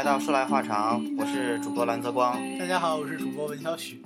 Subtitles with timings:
[0.00, 2.34] 来到说来话长我是主播蓝泽光。
[2.58, 4.00] 大家好我是主播文小许。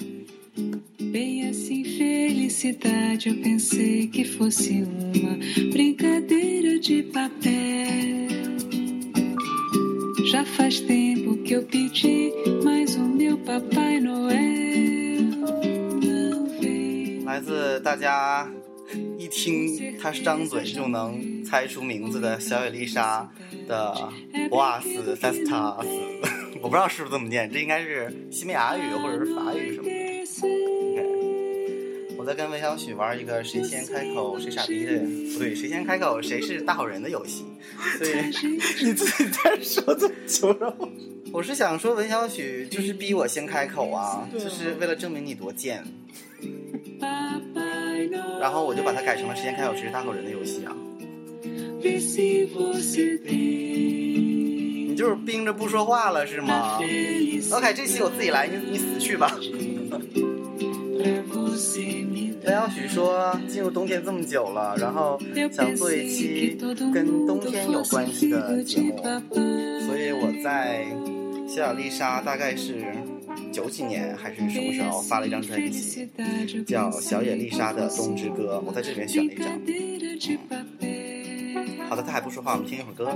[17.25, 18.51] 来自大家
[19.17, 23.29] 一听他张嘴就能猜出名字的小野丽莎
[23.69, 23.95] 的
[24.51, 24.83] Boas
[25.17, 25.87] Festas，
[26.61, 29.95] 我不知道是不是这么念，这应该是西班牙语或者是法语什么的。
[32.17, 34.99] 我在跟文小许玩一个谁先开口谁傻逼的，
[35.35, 37.45] 不对，谁先开口谁是大好人的游戏。
[37.99, 38.13] 所以
[38.83, 40.89] 你自己在说这么久，然后
[41.33, 45.85] 我是想说文小许就是逼我先开口啊就是为了证明你多贱。
[48.41, 50.75] 然后我就把它改成了谁先开口谁是大好人的游戏啊。
[54.87, 59.37] 你就是冰着不说话了是吗？OK，这期我自己来，你你死去吧。
[62.43, 65.21] 那小许说，进入冬天这么久了，然后
[65.53, 66.57] 想做一期
[66.93, 68.97] 跟冬天有关系的节目，
[69.87, 70.87] 所以我在
[71.47, 72.83] 小小丽莎大概是
[73.53, 76.09] 九几年还是什么时候发了一张专辑，
[76.67, 79.61] 叫《小野丽莎的冬之歌》，我在这里面选了一张。
[82.05, 83.11] 他还不说话，我们听一会儿歌。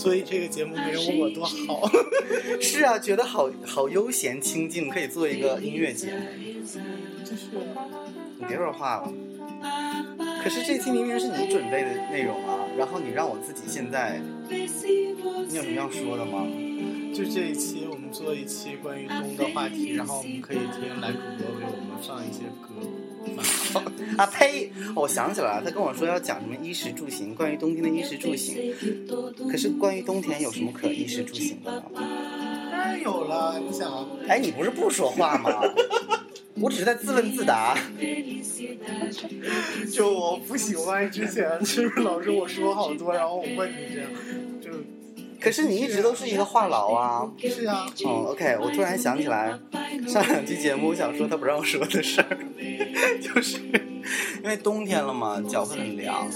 [0.00, 1.90] 所以这个节目没有我多好。
[2.58, 6.20] 是啊，觉得好好悠闲清静，可以做一个音乐节目。
[7.22, 7.48] 就是
[8.38, 9.12] 你别说话了。
[10.42, 14.18] 可是这期明明是你准备的内容啊，然后你让我自己现在，
[14.48, 16.46] 你有什么要说的吗？
[17.14, 22.72] 就这一期我们做一期关于冬的话题，然后我们可以听来主播为我们放一些歌。
[24.18, 24.70] 啊呸！
[24.94, 28.74] 我想起来了，他跟我说要讲什么衣食住行，关于冬天的衣食住行。
[29.50, 31.82] 可是关于冬天有什么可衣食住行的呢？
[32.70, 35.50] 当然有了，你想，哎，你不是不说话吗？
[36.60, 37.76] 我只是在自问自答。
[39.90, 44.10] 就我不喜欢之前是不是老是我说好多，然后我问你这样，
[44.60, 44.70] 就
[45.40, 47.30] 可是你一直都是一个话痨啊。
[47.38, 49.58] 是啊，哦，OK，我突然想起来，
[50.06, 52.36] 上两期节目我想说他不让我说的事儿，
[53.20, 53.58] 就是
[54.42, 56.28] 因为冬天了嘛，脚会很凉，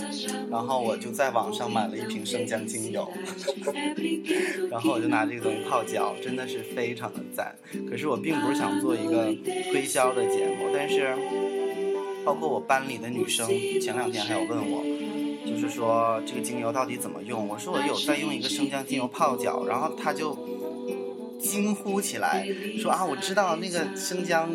[0.51, 3.11] 然后我就在网上买了一瓶生姜精油，
[4.71, 7.55] 然后我就拿这个东西泡脚，真的是非常的赞。
[7.89, 9.35] 可是我并不是想做一个
[9.73, 11.15] 推销的节目，但是
[12.25, 13.49] 包括我班里的女生
[13.81, 14.85] 前两天还有问我。
[15.47, 17.47] 就是说这个精油到底怎么用？
[17.47, 20.35] 我说我有在用一个生姜精油泡脚，然后她就
[21.39, 22.47] 惊呼起来，
[22.79, 24.49] 说啊，我知道那个生姜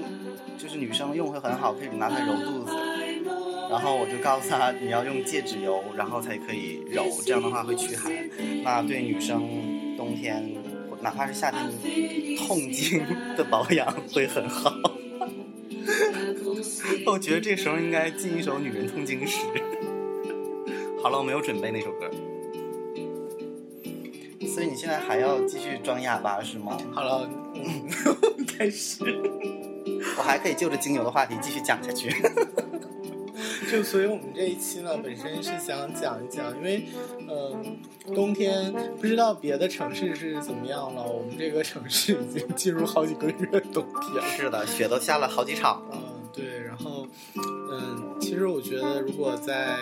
[0.59, 2.73] 就是女生用会很好，可以拿它揉肚子。
[3.69, 8.11] 然后我就告诉她，你要用戒指油，然后才可以揉，这样的话会驱寒。
[8.63, 10.53] 那对女生冬天
[11.01, 11.61] 哪怕是夏天
[12.37, 13.01] 痛经
[13.37, 14.73] 的保养会很好。
[17.07, 19.37] 我觉得这时候应该进一首女人痛经诗。
[21.01, 22.11] 好了，我没有准备那首歌，
[24.47, 26.77] 所以你现在还要继续装哑巴是吗？
[26.91, 27.87] 好了，嗯，
[28.45, 28.97] 开始。
[30.17, 32.09] 我还可以就着精油的话题继续讲下去。
[33.71, 36.87] 就所以，我们这一期呢，本身是想讲一讲，因为，
[37.27, 37.77] 嗯、
[38.15, 43.35] 冬天不知道别的城市是怎么样了，我们这个城市已经进入好几个月
[43.71, 44.23] 冬天了。
[44.35, 45.91] 是的，雪都下了好几场了。
[45.93, 47.07] 嗯，对，然后，
[47.71, 49.77] 嗯，其实我觉得，如果在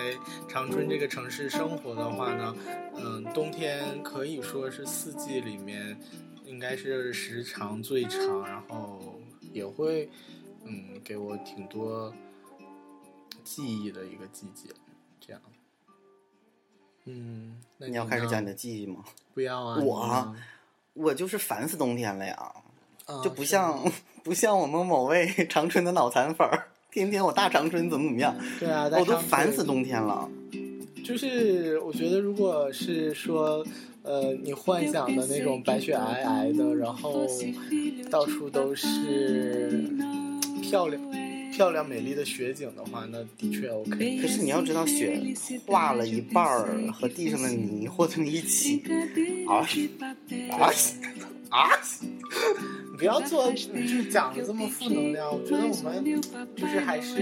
[0.50, 2.56] 长春这个城市生活的话呢，
[2.98, 5.98] 嗯，冬天可以说是四季里面
[6.44, 9.17] 应该是时长最长，然后
[9.54, 10.10] 也会，
[10.64, 12.14] 嗯，给我挺多
[13.44, 14.70] 记忆的一个季节，
[15.20, 15.42] 这样。
[17.06, 19.04] 嗯，那你要开始讲你的记忆吗？
[19.34, 19.80] 不要啊？
[19.82, 20.36] 我
[21.06, 22.54] 我就是烦死冬天了呀，
[23.06, 23.80] 啊就不像
[24.24, 30.30] 不像我们某位长春的脑残粉儿，天天我大长春怎么怎么样，对啊，我都烦死冬天了。
[31.06, 33.66] 就是我觉得，如果是说，
[34.08, 37.28] 呃，你幻想的那种白雪皑皑的，然后
[38.10, 39.84] 到处都是
[40.62, 41.02] 漂亮、
[41.52, 44.18] 漂亮美丽的雪景的话，那的确 OK。
[44.22, 45.22] 可是你要知道，雪
[45.66, 48.82] 化了一半儿和地上的泥和成一起，
[49.48, 49.68] 啊
[50.58, 50.72] 啊
[51.50, 51.70] 啊！
[52.98, 53.58] 不要做就
[53.88, 56.22] 是讲的这么负能量，我觉得我们
[56.56, 57.22] 就是还是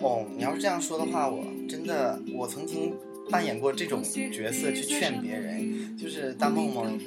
[0.00, 2.92] 哦，你要是这样说的话，我真的我曾经
[3.30, 6.98] 扮演过这种角色去劝别人，就是大梦梦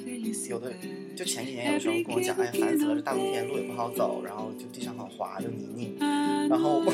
[0.48, 0.72] 有的
[1.16, 6.86] 就前几年有时候跟我讲，哎呀烦死了，这大冬天路也不好走，然后就地上很滑又泥泞，然后我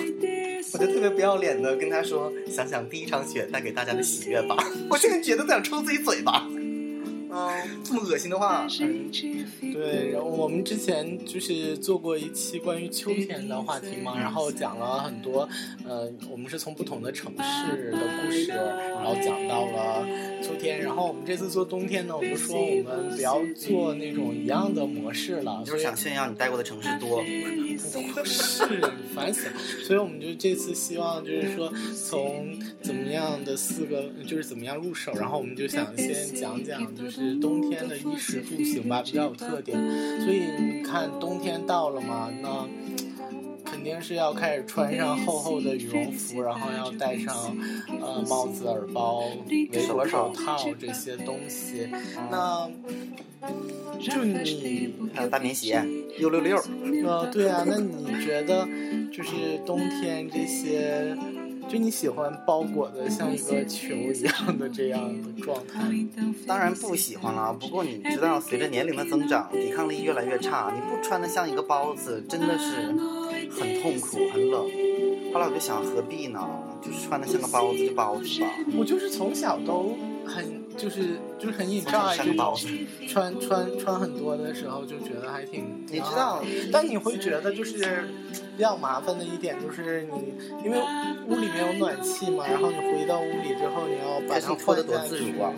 [0.72, 4.56] 我就特别不要脸的跟他说，想想第一场雪带给大家的喜悦吧，
[4.90, 6.48] 我现在觉得都想抽自己嘴巴。
[7.64, 9.10] 嗯，这么恶心的话，嗯，
[9.72, 10.10] 对。
[10.12, 15.48] 然后我们之前就是做过一期关于秋天的话题嘛，然后讲了很多，
[15.86, 20.06] 呃，我们是从不同的城市的故事，然后讲到了
[20.42, 20.80] 秋天。
[20.80, 27.22] 然后我们这次做冬天呢，我们说我们不要做那种一样的模式了，就是想炫耀你待过的城市多。
[28.14, 28.64] 不是，
[29.18, 29.52] 烦死了。
[29.84, 31.72] 所以我们就这次希望就是说，
[32.08, 39.76] 从怎么样的四个，就是怎么样入手，然后我们就想先讲讲，就是冬天的衣食住行吧，比较有特点。
[40.24, 42.68] 所以你看，冬天到了嘛，那
[43.70, 47.34] 肯定是要开始穿上厚厚的羽绒服，然后要戴上
[48.00, 51.88] 呃帽子、耳包、围脖、手套这些东西。
[52.30, 52.68] 那
[54.00, 55.80] 就你还有大棉鞋，
[56.18, 56.56] 六六六。
[57.06, 58.66] 呃，对啊，那你觉得
[59.12, 61.16] 就是冬天这些，
[61.68, 65.82] 就你喜欢包裹的像一个球一样的这样的状态？
[66.46, 67.52] 当然不喜欢了。
[67.52, 72.92] 不过你知道，随着年龄的增长，抵抗力越来越差，你不穿的像一个包子，真的是
[73.50, 74.68] 很痛苦、很冷。
[75.32, 76.40] 后来我就想，何必呢？
[76.80, 78.46] 就是穿的像个包子就包子吧。
[78.78, 82.54] 我就是从小都很就是就是很这种
[83.08, 86.42] 穿穿穿很多的时候，就觉得还挺你知道，
[86.72, 88.08] 但你会觉得就是
[88.56, 90.34] 比较麻烦的一点就是你
[90.64, 90.78] 因为
[91.26, 95.52] 屋里面有暖气嘛，然后你回到屋里之后，你要把它脱得换下多自如啊！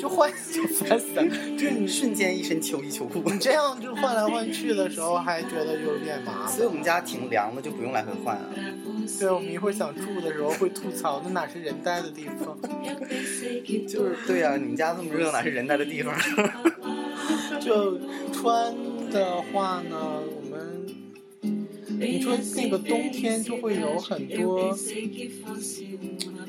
[0.00, 1.24] 就换就烦死了，
[1.58, 3.22] 就你瞬间一身秋衣秋裤。
[3.26, 6.52] 你这样就换来换去的时候，还觉得有点麻烦。
[6.52, 8.44] 所以我们家挺凉的，就不用来回换啊。
[9.18, 12.58] 对，我们一会儿想住的时候会吐槽，那哪是人待的地方？
[13.86, 16.14] 就是对呀、你们家这么热，哪是人待的地方？
[17.60, 17.98] 就
[18.32, 18.74] 穿
[19.10, 20.86] 的话呢，我们
[21.98, 24.76] 你说那个冬天就会有很多，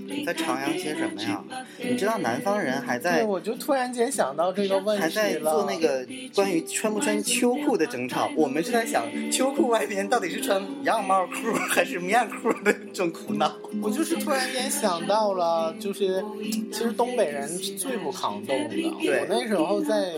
[0.07, 1.43] 你在徜徉些什么呀？
[1.77, 5.35] 你知道南方人还对，在我就突然间想到这个问题还在。
[5.45, 13.55] 做那个关于穿不穿秋裤的争吵，我们是在想秋裤外边到底是穿羊毛裤还是棉裤的这种苦恼。
[13.81, 16.23] 我就是突然间想到了，就是
[16.71, 18.69] 其实东北人是最不抗冻的。
[18.69, 20.13] 对我那时候在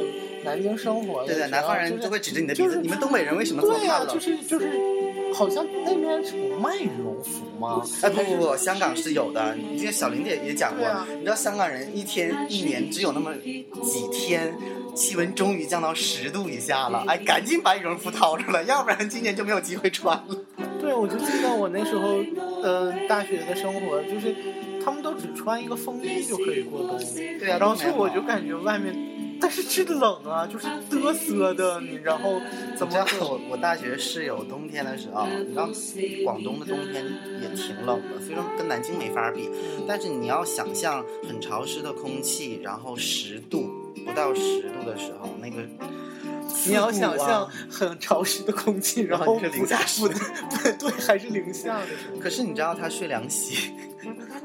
[0.45, 4.13] 南京生活的时候，对对，南方人就会指着你的鼻子，就是你们东北人为什么这么对呀、怕冷？
[4.13, 4.69] 就是就是，
[5.33, 7.83] 好像那边是不卖羽绒服吗？
[8.01, 9.55] 哎不不不，香港是有的。
[9.55, 14.53] 你这个小林姐也讲过，啊你知道香港人一天一年只有那么几天，
[14.95, 20.25] 气温终于降到十度以下了，哎，赶紧把羽绒服掏出来，要不然今年就没有机会穿了。
[20.81, 22.19] 对，我就记得我那时候，
[22.63, 24.35] 呃，大学的生活就是，
[24.83, 26.97] 他们都只穿一个风衣就可以过冬。
[27.39, 28.95] 对啊，然后所以我就感觉外面，
[29.47, 32.41] 但是真冷啊，就是嘚瑟的，你然后
[32.77, 33.05] 怎怎么？
[33.21, 35.69] 我我大学室友冬天的时候，你知道
[36.25, 37.05] 广东的冬天
[37.41, 39.49] 也挺冷的，虽然跟南京没法比，
[39.87, 43.69] 但是你要想象很潮湿的空气，然后十度
[44.05, 45.65] 不到十度的时候，那个
[46.65, 50.13] 你要想象很潮湿的空气，然后零下不不
[50.61, 51.87] 对对，还是零下的。
[52.19, 53.71] 可是你知道他睡凉席，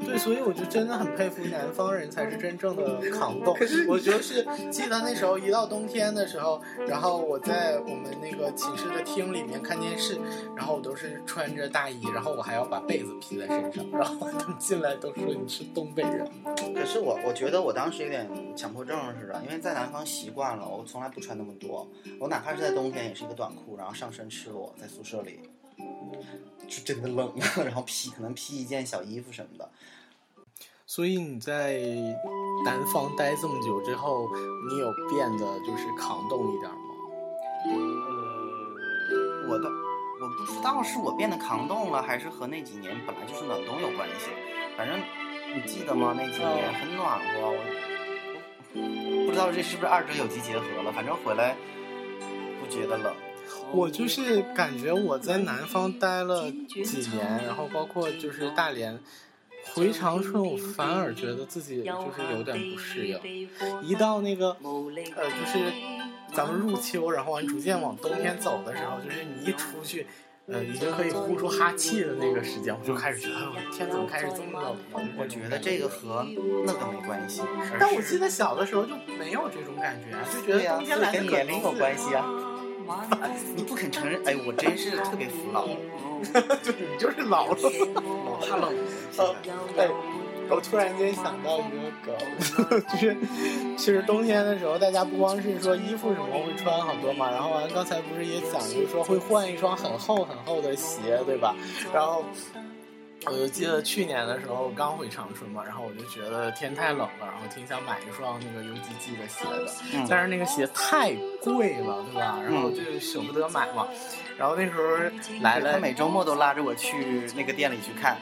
[0.05, 3.55] 对，所以我就真的很佩服南方人才是真正的扛冻。
[3.87, 10.19] 我就是记得那时候一到冬天的时候，然后我在我们那个寝室的厅里面看电视，
[10.55, 16.29] 然后我都是穿着大衣，然后我还要把被子披在身上，然后他们进来都说你是东北人。
[16.73, 21.87] 可是我我觉得我当时有点强迫症似的，因为在南方习惯了，我从来不穿那么多，
[22.19, 25.39] 我哪怕是在冬天也是一个短裤，然后上身赤裸，在宿舍里，
[26.67, 29.69] 就真的冷啊， 然后披可能披一件小衣服什么的。
[30.85, 31.79] 所以你在
[32.65, 34.27] 南方待这么久之后，
[34.69, 36.77] 你有变得就是抗冻一点吗？
[37.65, 39.69] 呃，我的
[40.21, 44.29] 我不知道是我变得抗冻了，还是和那几年本来就是暖冬有关系。
[44.77, 44.99] 反正
[45.55, 46.13] 你记得吗？
[46.15, 47.57] 那几年很暖和，我
[48.75, 51.55] 我不知道这是不是二者有机结合了，反正回来
[52.59, 53.15] 不觉得冷。
[53.73, 58.99] 我就是感觉我在南方待了几年，然后包括就是大连，
[59.73, 63.19] 回长春我反而觉得自己就是有点不适应。
[63.81, 64.55] 一到那个
[65.15, 65.73] 呃，就是
[66.33, 70.05] 咱们入秋，然后完逐渐往冬天走的时候，就是你一出去。
[70.45, 75.09] 呃，已经可以呼出哈气的那个时间，我就开始觉得，天怎么开始这么冷了？
[75.17, 76.27] 我觉得这个和
[76.65, 77.41] 那个没关系，
[77.79, 82.25] 但我记得小的时候就没有这种感觉啊，就觉得、冬天跟来的可年龄有关系啊。
[83.55, 85.75] 你不肯承认，哎， 我真是特别服老了，
[86.63, 87.57] 就是你就是老了。
[88.25, 88.73] 老怕冷。
[89.17, 89.35] 呃，
[89.77, 89.87] 哎，
[90.49, 93.15] 我突然间想到一个梗，就是
[93.77, 101.55] 其实冬天的时候，大家不光是说衣服什么会穿好多嘛，然后完刚才不是也讲，就是说会换一双很厚很厚的鞋，对吧？
[101.93, 102.23] 然后。
[103.25, 112.39] 我就记得去年的时候刚回长春嘛，然后我就觉得天太冷了，然后挺想买一双那个 UGG 的鞋的，嗯但是那个鞋太贵了，对吧？
[112.43, 113.87] 然后就舍不得买嘛。
[114.37, 114.83] 然后那时候
[115.41, 118.17] 来了他，每周末都拉着我去那个店里去看。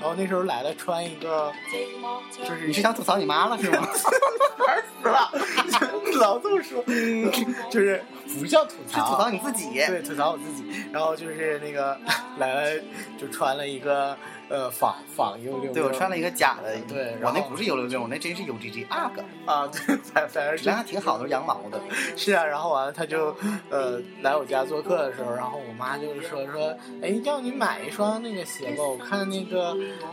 [0.00, 1.52] 然后那时候来了穿一个，
[2.32, 3.86] 就是你是想吐槽你妈了是吗？
[4.66, 5.30] 烦死了，
[6.18, 6.82] 老这么说，
[7.70, 8.02] 就是
[8.38, 9.68] 不叫吐槽是吐槽，槽你自己。
[9.74, 10.64] 对，吐槽我自己。
[10.90, 11.98] 然后就是那个
[12.38, 12.82] 来了，
[13.18, 14.16] 就穿了一个
[14.50, 19.10] 呃仿仿 U 六，对我穿了一个假的，对然后我那不是 U 六六，我那真是 UGG 啊，
[19.72, 21.80] 对，反反正质量还挺好的，都是羊毛的。
[22.16, 23.34] 是啊，然后完了他就
[23.70, 29.70] 呃来我家做客的时候，然后我妈就是说说，哎，要你买一双那个鞋吧，我看那个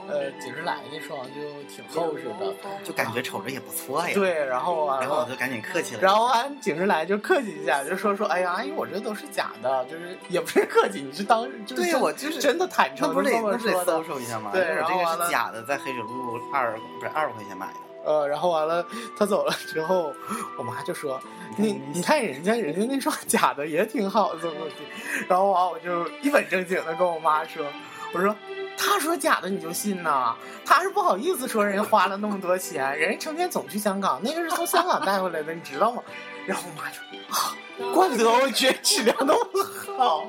[0.08, 2.54] 呃景时来那双就挺厚实的，
[2.84, 5.02] 就感觉瞅着也不错呀。，对，然后完了。
[5.02, 6.02] 然后我就赶紧客气了。
[6.02, 14.04] 然后完，景时来就客气一下，就说说，哎呀，阿姨，我这都是假的，就是也不是客气，你是当就是对我就是真的坦那不是不是得搜。
[14.08, 17.74] 搜一对然后完了是假的，在黑水路二不是二十块钱买的。
[18.06, 18.86] 呃，然后完了，
[19.18, 20.14] 他走了之后，
[20.58, 21.20] 我妈就说
[21.58, 24.76] ：“你你看人家人家那双假的也挺好，怎么怎么地。”
[25.28, 27.66] 然后完我就一本正经的跟我妈说
[28.14, 28.34] ：“我说
[28.78, 30.34] 他说假的你就信呐？
[30.66, 36.02] 他是不好意思说人家花了那么多钱，人家成天总去香港，那个是从香港带回来的，你知道吗？”
[36.48, 36.98] 然后我妈就
[37.30, 37.54] 啊，
[37.94, 39.64] 怪不得我觉得质量那么
[39.98, 40.26] 好。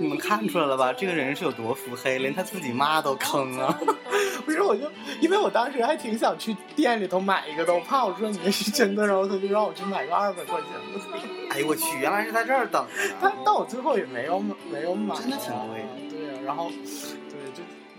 [0.00, 0.92] 你们看出来了吧？
[0.92, 3.78] 这个人是有多腹黑，连他自己妈都坑啊！
[4.44, 4.90] 不是，我就
[5.20, 11.54] 因为我当时还挺想去店里头买一个的，我怕我说你那是真的，然后他就让我去买个二百块钱的。
[11.54, 12.90] 哎呦我去，原来是在这儿等着
[13.20, 13.38] 但呢。
[13.44, 16.70] 但我最后也没有没有买，真的挺贵的对啊，然后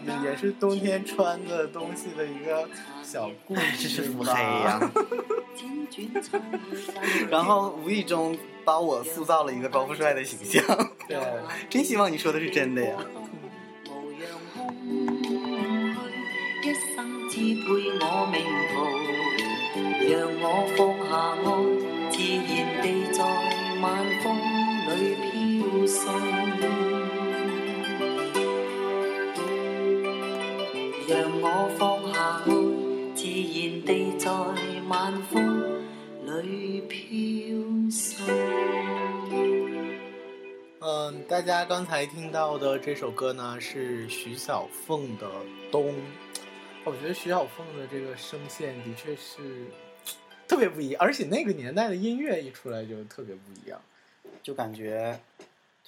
[0.06, 2.68] 也也是冬天穿的东西的一个
[3.04, 4.92] 小故真事是腹吧黑呀、
[7.30, 10.64] 然后无意中把我塑造了一个高富帅的形象，
[11.08, 11.18] 对，
[11.70, 12.96] 真希望你说的是真的呀！
[16.62, 17.68] 一生支配
[18.00, 18.76] 我命途，
[20.08, 20.80] 讓我放
[21.10, 21.12] 下
[21.44, 21.48] 愛，
[33.90, 34.30] 地在
[34.88, 35.80] 晚風
[36.24, 38.24] 裏飄送。
[40.80, 45.26] 嗯，大家刚才听到的这首歌呢是徐小凤的
[45.72, 45.88] 《冬》，
[46.84, 49.66] 我觉得徐小凤的这个声线的确是
[50.48, 53.82] 特别不一样，而且那个年代的音乐一出来就特别不一样。
[54.44, 55.20] 就感觉《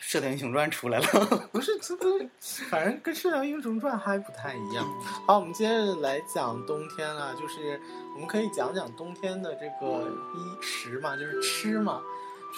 [0.04, 1.06] 射雕英雄传》出来了。
[1.54, 2.26] 不是，这个
[2.70, 4.86] 反正跟《射雕英雄传》还不太一样。
[5.28, 7.80] 好，我们接着来讲冬天了，就是
[8.16, 12.02] 我们可以讲讲冬天的这个衣食嘛，就是吃嘛。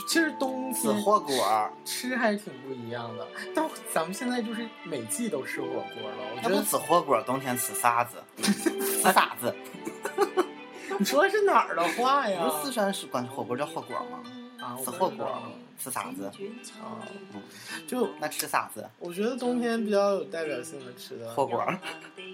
[0.08, 6.18] 其实冬紫天火锅，吃还挺不一样的，但咱们现在就是每季都吃火锅了。
[6.36, 8.18] 我觉得吃火锅，冬天吃啥子？
[8.42, 9.54] 吃啥子？
[10.98, 12.42] 你说的是哪儿的话呀？
[12.42, 14.24] 不是四川是管火锅叫火锅吗？
[14.60, 15.28] 啊，我吃火锅
[15.84, 16.32] 吃啥子？
[16.82, 16.98] 哦，
[17.86, 18.88] 就那吃啥子？
[19.00, 21.62] 我觉得冬天比较有代表性的吃的火锅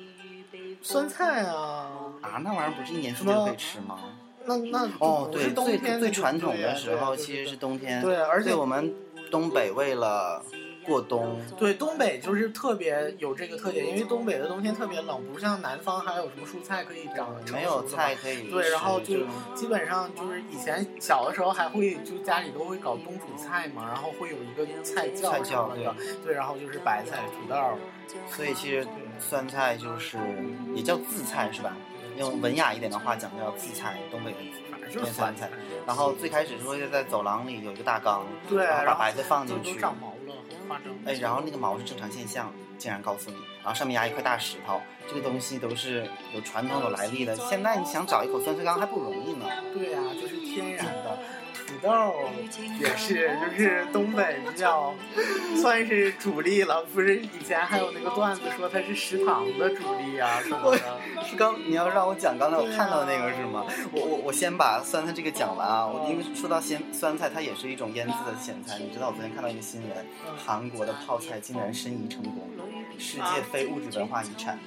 [0.84, 1.89] 酸菜啊，
[2.22, 4.00] 啊，那玩意儿不是一年四季都可以吃吗？
[4.46, 8.01] 那那哦，对，冬最天最传统的时候其实是冬天。
[8.01, 8.94] 对而且我们
[9.32, 10.44] 东北为了
[10.89, 18.50] 过冬，对，东北就是特别有这个特点，因为东北的冬天特别冷，不像南方还有什么蔬菜可以长，没有菜可以。
[18.50, 27.55] 对，然后就就基本上就是以前小的时候还会就家里都会搞冬储菜嘛，然后会有一个菜窖菜窖什么的，对，然后就是白菜、土豆，
[28.27, 28.86] 所以其实
[29.19, 30.17] 酸菜就是
[30.74, 31.77] 也叫渍菜是吧？
[32.17, 34.38] 用文雅一点的话讲叫自菜，东北的
[34.69, 35.51] 反正就是酸菜菜。。
[35.88, 40.93] 然后最开始是会在走廊里有一个大缸，对，然后把白菜放进去，长毛了，很夸张。
[41.05, 47.35] 哎，然后那个毛是正常现象，竟然告诉你，然后上面压一块大石头，这个东西都是有传统有来历的。
[47.35, 49.45] 现在你想找一口酸菜缸还不容易呢。
[49.73, 50.99] 对呀、就是天然的。
[51.69, 52.15] 土豆
[52.79, 54.95] 也是，就是东北比较
[55.61, 56.83] 算是主力了。
[56.85, 60.79] 不是以前还有那个段子说它是食堂的主力啊什么的。
[61.23, 63.65] 是刚你要让我讲刚才我看到的那个是吗？
[63.91, 65.85] 我我我先把酸菜这个讲完啊。
[65.85, 68.79] 我因为说到鲜酸菜，它也是一种腌制的咸菜。
[68.79, 69.91] 你知道我昨天看到一个新闻，
[70.43, 72.49] 韩国的泡菜竟然申遗成功，
[72.97, 74.57] 世界非物质文化遗产。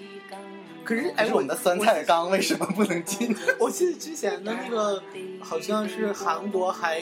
[0.84, 3.34] 可是哎，我们的酸菜缸为什么不能进？
[3.58, 5.02] 我记得之前的那个
[5.40, 7.00] 好像是韩国还还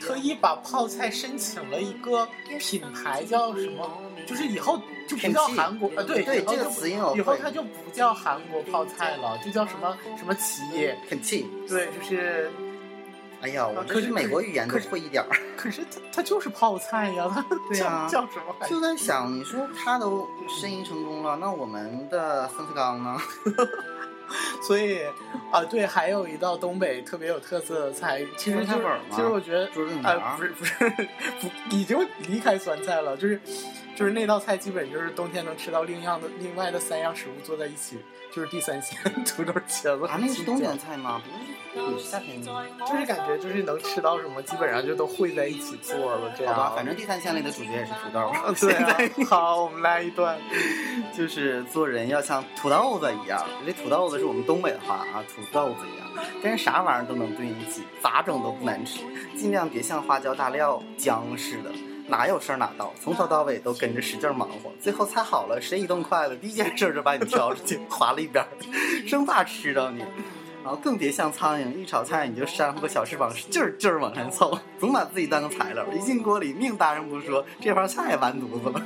[0.00, 2.26] 特意把泡菜申请了一个
[2.58, 3.88] 品牌，叫什么？
[4.26, 10.96] 就是以后就不叫韩国，呃，对，对这个词以后它就不叫韩国泡菜了，就叫什么什么企业。
[11.08, 11.46] 很气。
[11.68, 12.50] 对，就是，
[13.42, 15.28] 哎呀，我啊可是美国语言都可会一点儿。
[15.56, 20.28] 可是它它就是泡菜呀，它叫、 对啊叫什么就在想，你说他都
[20.60, 23.18] 申遗成功了，那我们的孙思刚呢？
[24.62, 25.00] 所以
[25.50, 28.78] 啊，对，还有一道东北特别有特色的菜，其实菜
[29.10, 30.74] 其实我觉得猪肉炖呃，不是不是
[31.40, 33.40] 不，已经离开酸菜了，就是
[33.96, 37.98] 就是那道菜基本就是冬天能吃到另样的另外的三样食物做在一起，
[38.32, 40.06] 就是地三鲜、 土豆、茄子。
[40.06, 41.20] 啊，那个是冬天菜吗？
[41.74, 42.66] 不是，也是夏天的。
[42.86, 46.54] 就是感觉就是能吃到什么，基本上就都汇在一起做了，这样。
[46.54, 48.20] 好吧，反正地三鲜里的主角也是土豆。
[48.20, 48.96] 啊 对啊，
[49.28, 50.38] 好，我们来一段。
[51.16, 59.00] 就是做人要像土豆子一样，这土豆子是我们东北的话啊，土豆子一样，跟啥玩意儿都能炖一起，咋整都不难吃。
[59.36, 61.70] 尽量别像花椒大料姜似的，
[62.10, 68.48] 哪有事儿哪到，从头到尾都跟着使劲忙活，最后菜好了，谁移动筷子，第一件事就把你挑出去划了一边儿，
[69.06, 70.04] 生怕吃着你。
[70.62, 78.82] 然后更别像苍蝇，一炒菜你就扇呼个小翅膀，劲儿劲儿往上凑，总把自己当个材料，一进锅里命搭上不说，这盘菜也完犊子了。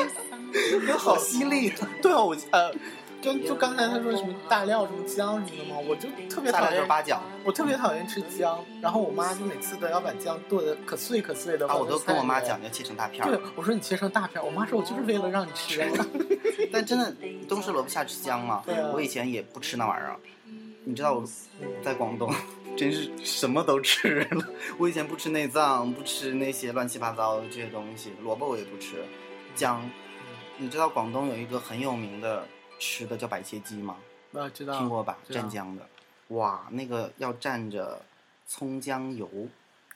[0.84, 1.88] 你好犀利啊！
[2.02, 2.72] 对啊，我呃，
[3.20, 11.68] 就就刚才他说什么大料、什么姜什么的嘛，我就特别大料就是讨厌八角我特别讨厌吃姜，然后我妈就每次都要把姜剁的可碎可碎的。
[11.68, 12.60] 啊，我都跟我妈讲，。
[12.62, 16.06] 要切成大片对。，我说你切成大片儿，我妈说我就是为了让你吃啊。
[16.72, 17.14] 但真的
[17.48, 18.90] 冬吃萝卜夏吃姜嘛对啊。
[18.94, 20.16] 我以前也不吃那玩意儿，
[20.84, 21.24] 你知道我
[21.82, 22.32] 在广东
[22.76, 24.26] 真是什么都吃了。
[24.78, 28.96] 我以前不吃内脏，不吃那些乱七八糟的这些东西，萝卜我也不吃。
[29.54, 29.82] 姜，
[30.56, 32.46] 你知道广东有一个很有名的
[32.80, 33.96] 吃的叫白切鸡吗？
[34.32, 34.76] 啊，知道。
[34.78, 35.16] 听过吧？
[35.24, 35.86] 知道蘸酱的，
[36.28, 38.00] 哇，那个要蘸着
[38.46, 39.28] 葱姜油，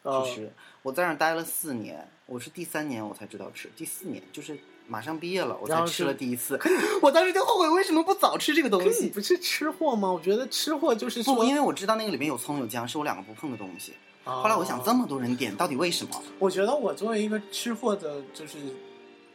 [0.02, 6.60] 哦就是我在那儿待了四年，我是第三年我才知道吃，第四年就是马上毕业了，我才吃了第一次。
[7.00, 9.04] 我当时就后悔为什么不早吃这个东西。
[9.04, 10.12] 你不是吃货吗？
[10.12, 13.94] 我觉得吃货就是因为我知道那个里面有葱有姜，是我两个不碰的东西。
[14.24, 16.22] 后后来我想，这么多人点，到底为什么？
[16.38, 18.58] 我觉得我作为一个吃货的，就是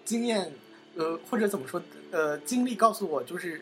[0.04, 0.52] 经验，
[1.00, 1.82] 呃，或者怎么说，
[2.12, 3.62] 呃，经历告诉我，就是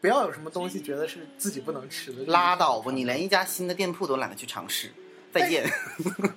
[0.00, 2.24] 不要有什么东西觉得是自己不能吃的。
[2.26, 4.88] 拉倒吧，你连一家新的店铺都懒得去尝试。
[5.32, 5.68] 再见。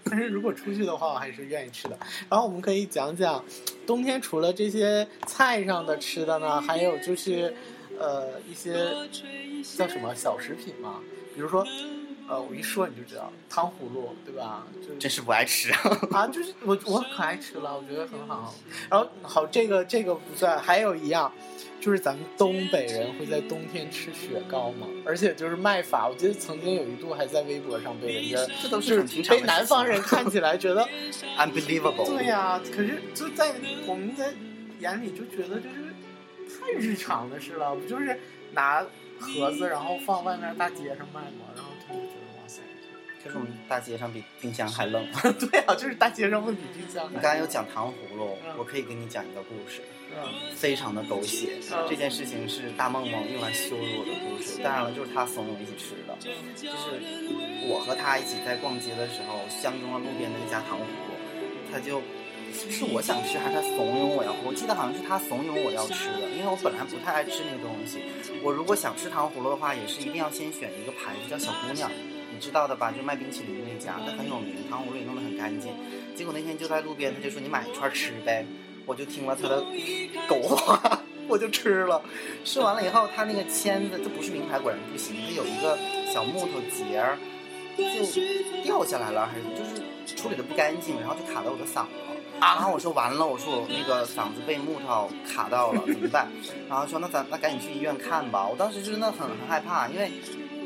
[0.05, 1.95] 但是如果出去的话，我还是愿意吃的。
[2.27, 3.45] 然后我们可以讲讲，
[3.85, 7.53] 冬天除了这些菜上的吃的呢，还有就是，
[7.99, 8.73] 呃，一些
[9.77, 10.99] 叫什么小食品嘛，
[11.35, 11.63] 比如说，
[12.29, 14.63] 呃，我一说你就知道糖葫芦，对吧？
[14.81, 15.81] 就是真是不爱吃啊！
[16.13, 18.53] 啊，就是我我可爱吃了，我觉得很好。
[18.87, 21.31] 然后好，这个这个不算，还有一样，
[21.81, 30.87] 就是咱们东北人会在冬天吃雪糕嘛，而且就是卖法，我记得曾经有一度还在微博上被人家，这都是被南方人看起来觉得，
[31.35, 32.05] Unbelievable。
[32.15, 33.55] 对呀、可是就在
[33.87, 34.31] 我们的
[34.79, 35.95] 眼里就觉得就是
[36.47, 38.19] 太日常的事了，不就是
[38.51, 38.85] 拿
[39.19, 41.49] 盒子然后放外面大街上卖吗？
[41.55, 41.68] 然后
[43.23, 45.05] 就是我们大街上比冰箱还冷。
[45.39, 49.81] 对啊，就是大街上会比冰箱还你刚才有讲糖葫芦嗯，我可以给你讲一个故事，
[50.15, 51.85] 嗯非常的狗血嗯。
[51.89, 56.15] 这件事情是大梦梦用来羞辱我的故事，当然了，就是他怂恿一起吃的。
[56.55, 56.99] 就是
[57.67, 61.13] 我和他一起在逛街的时候，相中了路边的一家糖葫芦，
[61.71, 62.01] 他就
[62.71, 64.33] 是我想吃还是他怂恿我要？
[64.43, 67.99] 我记得好像是他怂恿我要吃的，因为我本来不太爱吃那个东西。
[68.41, 72.91] 我如果想吃糖葫芦的话，也是一定要先选一个牌子叫小姑娘，你知道的吧？
[72.91, 75.73] 就卖冰淇淋那家，他很有名，糖葫芦也弄得很干净。
[76.15, 78.45] 结果那天就在路边，他就说你买一串吃呗，
[78.85, 79.63] 我就听了他的
[80.27, 82.01] 狗话，我就吃了。
[82.43, 85.77] 吃完了以后，他那个签子，这不是名牌，果然不行，它有一个
[86.11, 87.17] 小木头节儿，
[87.77, 92.15] 就掉下来了，还是就是处理的不干净，然后就卡到我的嗓子了。
[92.41, 96.27] 然后我说完了，我说我那个嗓子被木头卡到了，怎么办？
[96.69, 98.47] 然后说那咱那赶紧去医院看吧。
[98.47, 100.09] 我当时就真的很很害怕，因为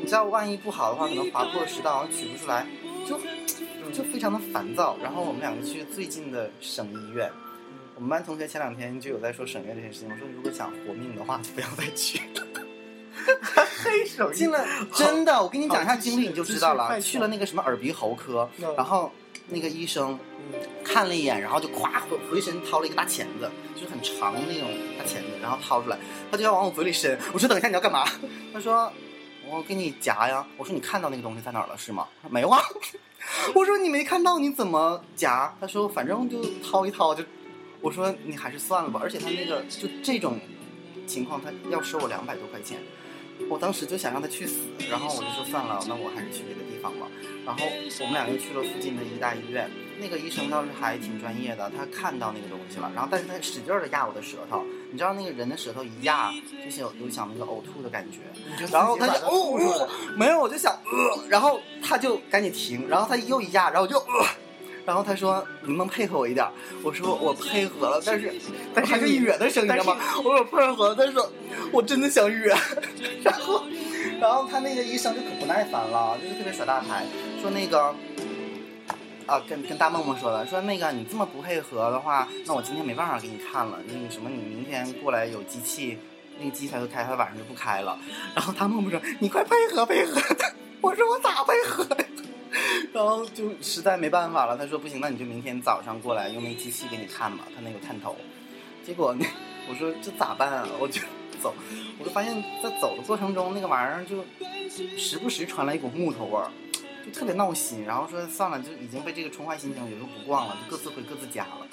[0.04, 2.66] 你知道万一不好的话，可能划破食道，然后取不出来，
[3.08, 3.18] 就
[3.90, 4.98] 就非常的烦躁。
[5.02, 7.32] 然后我们两个去最近的省医院。
[7.94, 12.46] 我们班同学前两天就有在说省院这件事情，我说如果想活命的话，就不要再去了。
[13.82, 14.62] 黑手 进了，
[14.92, 17.00] 真的，我跟你讲一下经历，你就知道了。
[17.00, 19.10] 去了那个什么耳鼻喉科嗯，然后
[19.48, 20.18] 那个医生
[20.52, 25.96] 嗯看了一眼，然后就咵回回身掏了一个大钳子，就是很长的那种大钳子，然后掏出来，
[26.30, 27.18] 他就要往我嘴里伸。
[27.32, 28.04] 我说等一下你要干嘛？
[28.52, 28.92] 他说
[29.48, 30.46] 我给你夹呀。
[30.56, 32.06] 我说你看到那个东西在哪了是吗？
[32.22, 32.60] 他说没有啊。
[33.54, 35.54] 我说你没看到你怎么夹？
[35.60, 37.24] 他说反正就掏一掏就。
[37.80, 40.38] 我说你还是算了吧，而且他那个就这种
[41.06, 42.78] 情况，他要收我两百多块钱。
[43.50, 47.06] 我当时就想让他去死，然后我就说算了，那我还是去别的地方吧。
[47.44, 47.66] 然后
[48.00, 49.70] 我们俩又去了附近的医大医院，
[50.00, 56.32] 那个医生倒是还挺专业的，他看到那个东西了，然后但是他使劲的压我的舌头，你知道那个人的舌头一压，
[56.64, 58.20] 就是有有想那个呕吐的感觉，
[58.72, 64.26] 然后他就哦哦，没有，我就想呃，然后他就赶紧停，然后他又一压，然后我就呃。
[64.86, 66.46] 然后他说：“能不能配合我一点？”
[66.84, 68.32] 我说：“我配合了，但是
[68.74, 71.18] 但是还是哕的声音，你知道吗？”我说：“我配合了，但是
[71.72, 72.54] 我真的想哕。
[73.24, 73.64] ”然后，
[74.20, 77.06] 然后他那个医生就可不耐烦了，就是特别耍大牌，
[77.40, 77.94] 说那个
[79.26, 83.78] 啊，跟跟大梦梦说的，说那个你这么不配合的话，那我今天没办法给你看了。
[83.88, 85.96] 那个什么，你明天过来有机器，
[86.38, 87.98] 那个机才会开，他晚上就不开了。
[88.34, 90.20] 然后大梦梦说：“你快配合配合。”
[90.82, 92.04] 我说：“我咋配合呀？”
[92.92, 98.16] 然后就实在没办法了，他说不行，那你就明天早上过来用那机器给你看吧，他那个探头。
[98.84, 99.26] 结果那
[99.68, 100.68] 我说这咋办啊？
[100.78, 101.00] 我就
[101.42, 101.54] 走，
[101.98, 104.24] 我就发现在走的过程中，那个玩意儿就
[104.98, 106.50] 时不时传来一股木头味儿，
[107.04, 107.84] 就特别闹心。
[107.84, 111.66] 然后说算了，就已经被这个冲坏心情，也就不逛了，就各自回各自家了。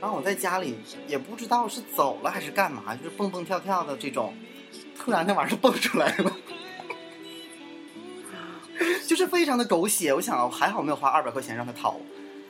[0.00, 0.76] 然后我在家里
[1.08, 4.34] 也不知道是走了还是干嘛，就是蹦蹦跳跳的这种，
[4.98, 6.35] 突然那玩意儿蹦出来了。
[9.16, 11.96] 就是非常的狗血，我想还好没有花二百块钱让他掏，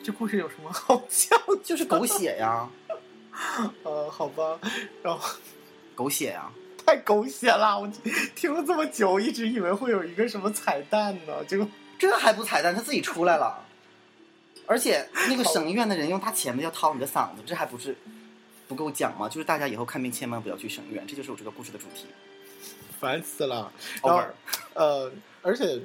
[0.03, 1.37] 这故事有什么好笑？
[1.63, 2.69] 就是狗血呀，
[3.85, 4.59] 呃，好吧，
[5.01, 5.37] 然后
[5.95, 6.51] 狗血呀，
[6.85, 7.79] 太狗血了！
[7.79, 7.89] 我
[8.35, 11.69] 听了这么久，一直以为会有一个什么彩蛋呢，结果
[12.01, 13.65] 这还不彩蛋，他自己出来了，
[14.67, 17.97] 而且那个省医院的人用他钱的要掏你的嗓子，这还不是
[18.67, 19.29] 不够讲吗？
[19.29, 22.07] 就是大家以后看病千万不要去省医院，这就是我这个故事的主题。
[22.99, 23.71] 烦死了。
[24.03, 24.27] 然后 Over，
[24.75, 25.81] 呃，而且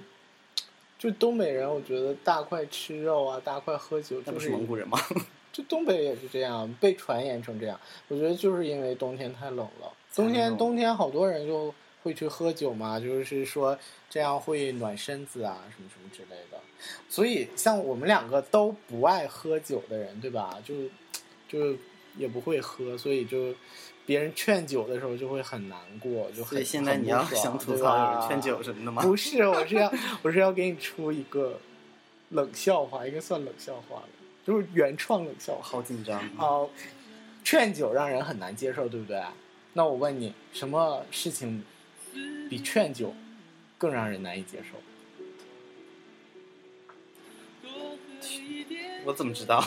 [1.01, 4.99] 就东北人，我觉得大块吃肉啊，大块喝酒，那不就是是蒙古人吗？
[5.51, 7.79] 就东北也是这样，被传言成这样。
[8.07, 13.75] 我觉得就是因为冬天太冷了，冬天冬天好多人就会去喝酒嘛，就是说
[14.11, 16.59] 这样会暖身子啊，什么什么之类的。
[17.09, 20.61] 所以像我们两个都不爱喝酒的人，对吧？
[20.63, 20.75] 就
[21.49, 21.75] 就
[22.15, 23.55] 也不会喝，所以就
[24.11, 29.01] 别人劝酒的时候就会很难过，就很所以现在你要想吐槽有人劝酒什么的吗？
[29.01, 29.89] 不是，我是要
[30.21, 31.57] 我是要给你出一个
[32.31, 34.09] 冷笑话，应该算冷笑话了，
[34.45, 35.61] 就是原创冷笑话。
[35.63, 36.21] 好紧张。
[36.35, 36.69] 好，
[37.45, 39.23] 劝酒让人很难接受，对不对？
[39.71, 41.63] 那我问你，什么事情
[42.49, 43.15] 比劝酒
[43.77, 44.77] 更让人难以接受？
[49.05, 49.63] 我怎么知道？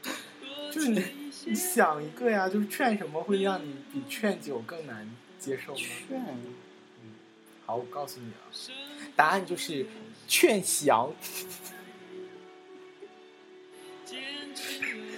[0.72, 1.04] 就是你，
[1.44, 5.78] 你想一个呀，就是劝什么会让你比劝酒更难接受呢？
[5.78, 6.54] 劝嗯
[7.66, 8.48] 好，我告诉你啊，
[9.16, 9.86] 答案就是
[10.26, 11.12] 劝降。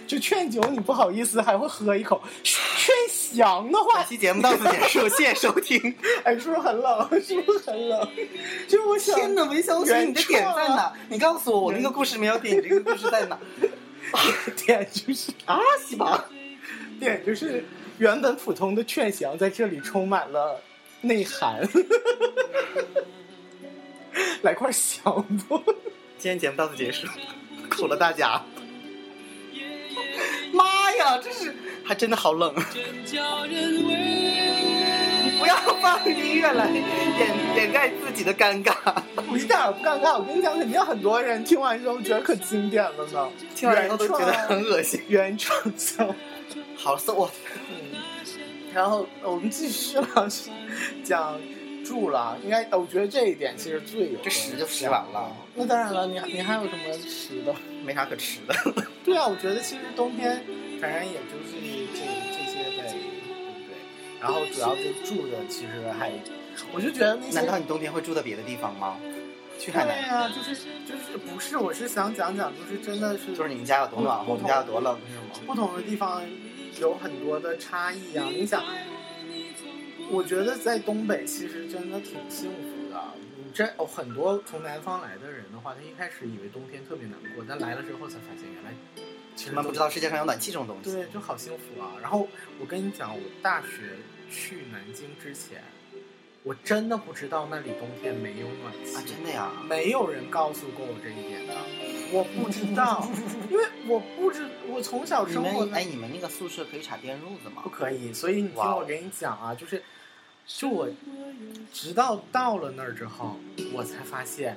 [0.07, 2.95] 就劝酒，你不好意思还会喝一口；劝
[3.37, 5.93] 降的话本，期节目到此结束，谢谢收听。
[6.23, 7.09] 哎，是不是很冷？
[7.21, 8.09] 是不是很冷？
[8.69, 10.93] 就我想，天哪，韦小雪，你的点在哪？
[11.09, 13.37] 你告诉我，我那个故事没有点，你这个故事在哪？
[14.67, 16.27] 点就是啊，西吧。
[16.99, 17.65] 点就是
[17.99, 20.61] 原本普通的劝降，在这里充满了
[21.01, 21.69] 内涵。
[24.43, 25.59] 来块降不？
[26.19, 27.07] 今天节目到此结束，
[27.69, 28.43] 苦了大家。
[30.53, 32.55] 妈呀，这是还真的好冷。
[32.73, 34.26] 你
[35.47, 38.75] 不要放音乐来掩掩盖自己的尴尬，
[39.31, 40.19] 我一点儿不尴尬。
[40.19, 43.29] 我跟你讲，肯定很多人听完之后觉得可经典了呢。
[43.55, 45.01] 听完之后都觉得很恶心。
[45.07, 46.15] 原创笑话。
[46.77, 47.31] 好色我
[48.75, 50.29] 然后呃我们继续了，
[51.05, 51.39] 讲
[51.85, 52.37] 住了。
[52.43, 55.31] 应该，呃我觉得这一点其实最有这十就十完了。
[55.55, 57.55] 那当然了，你你还有什么吃的？
[57.85, 58.85] 没啥可吃的。
[59.05, 60.43] 对啊，我觉得其实冬天
[60.81, 61.61] 反正也就是这
[61.95, 62.26] 这些呗，对不对？
[64.27, 66.11] 然后主要就住的其实还，
[66.73, 68.97] 我就觉得那些难道你冬天会住在别的地方吗？
[69.59, 75.47] 去海南，对呀、就是就是不是，我是想讲讲，就是真的是就是你们家有多暖和，我们家有多冷，是吗？
[75.47, 76.23] 不同的地方
[76.81, 78.63] 有很多的差异啊、你想，
[80.11, 83.01] 我觉得在东北其实真的挺幸福的。
[83.37, 88.75] 你这哦很多从南方来的人的话，他一开始以为冬天特别难过，但来了之后才发现原来
[89.35, 90.93] 其实他们不知道世界上有暖气这种东西。
[90.93, 91.93] 对，就好幸福啊！
[92.03, 93.97] 然后我跟你讲，我大学
[94.31, 95.63] 去南京之前，
[96.43, 99.51] 我真的不知道那里冬天没有暖气，啊，真的呀？
[99.69, 101.55] 没有人告诉过我这一点的，
[102.13, 103.09] 我不知道，
[103.51, 107.69] 因为我不知我从小生活在哎，你们那个宿舍可以插电褥子吗不？
[107.71, 109.83] 可以，所以你听我给你讲啊，就是，
[110.47, 110.89] 就我
[111.73, 113.37] 直到到了那儿之后，
[113.73, 114.57] 我才发现，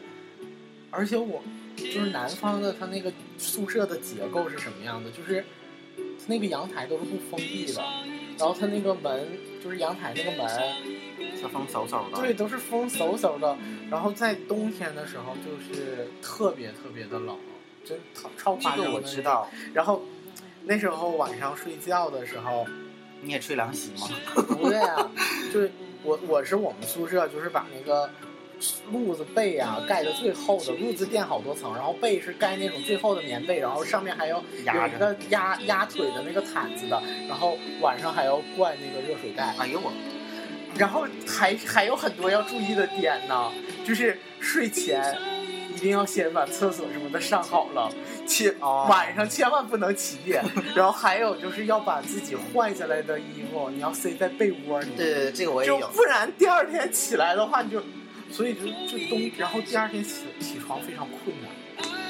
[0.92, 1.42] 而且我
[1.76, 5.10] 就是南方的，它那个宿舍的结构是什么样的？
[5.12, 5.44] 就是
[6.28, 7.82] 那个阳台都是不封闭的，
[8.38, 9.28] 然后它那个门
[9.64, 10.48] 就是阳台那个门，
[11.40, 12.22] 小风嗖嗖的。
[12.22, 13.58] 对，都是风嗖嗖的。
[13.90, 17.38] 然后在冬天的时候就是特别特别的冷，
[17.86, 19.22] 真超超夸张的这个我知。
[19.22, 19.50] 道。
[19.74, 20.04] 然后
[20.64, 22.66] 那时候晚上睡觉的时候，
[23.22, 24.08] 你也吹凉席吗？
[24.36, 25.10] 不对啊，
[25.52, 25.72] 就是
[26.04, 28.10] 我我是我们宿舍就是把那个
[28.92, 39.92] 褥子被啊盖的最厚的，褥子垫好多层，然后被是盖那种最厚的棉被，然后上面还要有一个压压腿的那个毯子的，然后晚上还要灌那个热水袋，哎呦我，
[40.78, 43.52] 然后还还有很多要注意的点呢，
[43.86, 45.18] 就是睡前
[45.76, 47.90] 一定要先把厕所什么的上好了，
[48.28, 50.44] 千哦晚上千万不能起夜，
[50.76, 55.88] 然后还有就是要把自己换下来的衣服你要塞在被窝里，对对对，这个我也就有。
[55.90, 57.82] 不然第二天起来的话你就，
[58.32, 61.50] 所以就就冬，然后第二天起起床非常困难，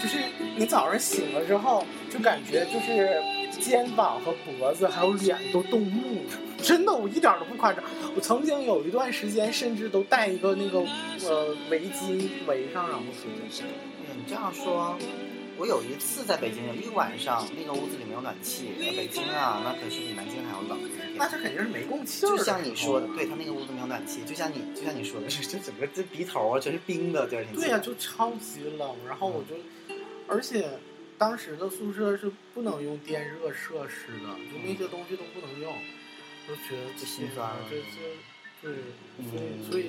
[0.02, 0.18] 就是
[0.56, 3.22] 你早上醒了之后就感觉就是
[3.60, 7.84] 肩膀和脖子还有脸都冻木了，真的我一点都不夸张。
[8.16, 10.80] 我曾经有一段时间甚至都戴一个那个
[11.28, 13.30] 呃围巾围上，然后睡。
[13.50, 13.66] 觉
[14.16, 14.98] 你这样说，
[15.60, 20.80] 我有一次在北京有一晚上，那个屋子里没有暖气，呃北京啊，那可是比南京还要冷。
[21.18, 27.54] 那这肯定是没供气就像你说的，对他那个屋子没有暖气，就像你就像你说的是， 就整个这鼻头啊全是冰的，第二天。
[27.56, 28.96] 对呀、就超级冷。
[29.06, 29.56] 然后我就，
[30.30, 30.80] 而且
[31.18, 35.76] 当时的宿舍是不能用电热设施的，就那些东西都不能用，
[36.48, 37.84] 我就觉得就心酸了这这
[38.62, 38.72] 对，
[39.30, 39.86] 所以嗯所以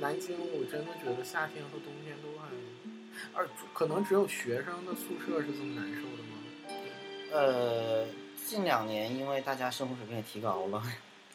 [0.00, 2.50] 南京我真的觉得夏天和冬天都很，
[3.34, 6.38] 而可能只有学生的宿舍是这么难受的吗？
[7.32, 8.04] 呃，
[8.46, 10.82] 近两年因为大家生活水平也提高了，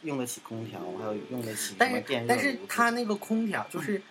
[0.04, 4.02] 用得起空调，还有用得起什但是么电热但是炉它那个空调就是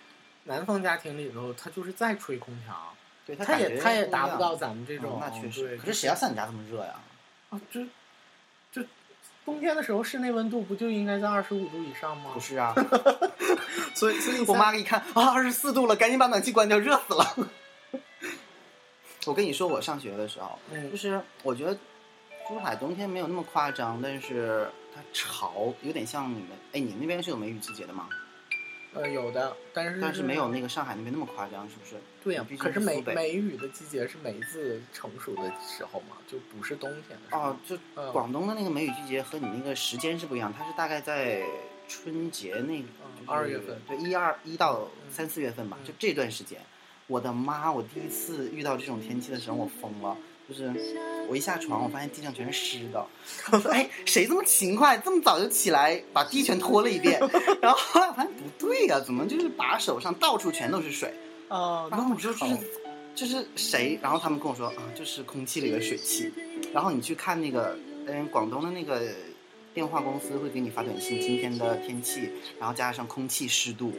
[0.43, 2.93] 南方家庭里头，它就是在吹空调，
[3.25, 5.77] 对它它也它也达不到咱们这嗯种，那确实。
[5.77, 6.93] 可是谁要像你家这么热呀？
[7.51, 7.81] 啊，就
[8.73, 8.85] 就
[9.45, 12.39] 冬天的时候，室内温度不就应该在二十五度以上吗不？
[12.41, 12.75] 是啊，
[13.95, 17.49] 所以所以我妈一看啊，二十四度了，赶紧把暖气关掉，热死了。
[19.27, 21.77] 我跟你说，我上学的时候，嗯就是我觉得
[22.47, 28.07] 珠海冬天没有那么夸张，但是它潮，有点像你们，哎，你们那边是有梅雨季节的吗？
[28.93, 31.97] 呃有的，但是但是没有那个上海那边那么夸张，是不是？
[32.23, 37.41] 对呀、可是梅梅雨的季节是梅子成熟的时候嘛，就不是冬天的时候。
[37.41, 41.43] 哦，就嗯广东的那个梅雨季节和你那个时间是不一样，它是大概在
[41.87, 42.87] 春节那个
[43.19, 46.59] 嗯二月份对，一二一到嗯三四月份吧，嗯就这段时间。
[47.07, 47.71] 我的妈！
[47.71, 50.15] 我第一次遇到这种天气的时候，我疯了。
[50.47, 50.71] 就是
[51.27, 53.05] 我一下床，我发现地上全是湿的。
[53.51, 57.19] 我说：“哎，谁这么勤快，这么早就起来把地全拖了一遍？
[57.61, 61.13] ”然后后来我发现不对呀、怎么就是把手上到处全都是水？
[61.49, 62.57] 啊，然后我说这是
[63.13, 63.99] 就是谁？
[64.01, 66.31] 然后他们跟我说啊，就是空气里的水汽。
[66.73, 69.01] 然后你去看那个，嗯，广东的那个
[69.73, 73.91] 电话公司会给你发短信，今天的天气，然后加上空气湿度，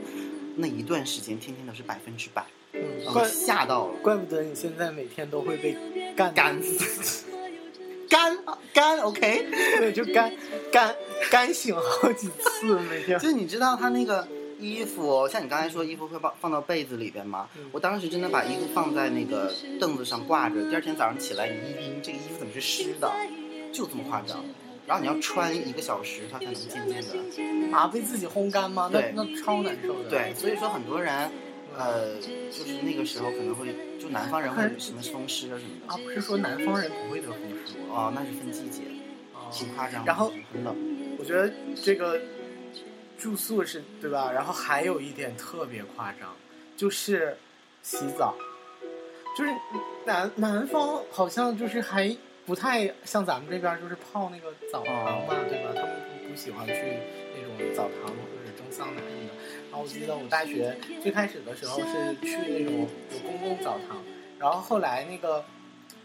[0.56, 2.42] 那一段时间天天都是百分之百，
[2.82, 5.76] 嗯，然后怪吓到了，怪不得你现在每天都会被
[6.16, 7.24] 干 干死，
[8.08, 8.38] 干
[8.72, 9.46] 干 OK。
[9.78, 10.32] 对，就干
[10.72, 10.94] 干
[11.30, 13.18] 干醒好几次每天。
[13.20, 14.26] 就是你知道他那个
[14.58, 17.48] 衣服，像你刚才说衣服会放放到被子里边吗？
[17.56, 23.10] 嗯我当时真的把衣服放在那个凳子上挂着，第二天早上起来你一拎，这个衣服怎么是湿的？
[23.72, 24.44] 就这么夸张。
[24.86, 27.76] 然后你要穿一个小时，它才能渐渐的。
[27.76, 28.88] 啊，被自己烘干吗？
[28.90, 30.08] 那那超难受的。
[30.08, 31.30] 对，所以说很多人，
[31.78, 33.68] 呃，就是那个时候可能会，
[34.00, 35.94] 就南方人会什么风湿啊什么的。
[35.94, 37.86] 啊，不是说南方人不会得风湿吗？
[37.90, 38.82] 哦，那是分季节，
[39.32, 40.04] 哦挺夸张。
[40.04, 40.74] 然后很冷。
[41.18, 42.20] 我觉得这个
[43.16, 44.30] 住宿是对吧？
[44.32, 46.34] 然后还有一点特别夸张，
[46.76, 47.36] 就是
[47.82, 48.34] 洗澡，
[49.36, 49.50] 就是
[50.04, 55.72] 南南方好像就是还不太像咱们这边，就是泡那个澡堂嘛，对吧？
[55.74, 55.90] 他们
[56.22, 56.74] 不不喜欢去
[57.36, 59.02] 那种澡堂或者蒸桑拿。
[59.70, 64.02] 然后我记得我大学最开始的时候是去那种有公共澡堂，
[64.38, 65.44] 然后后来那个。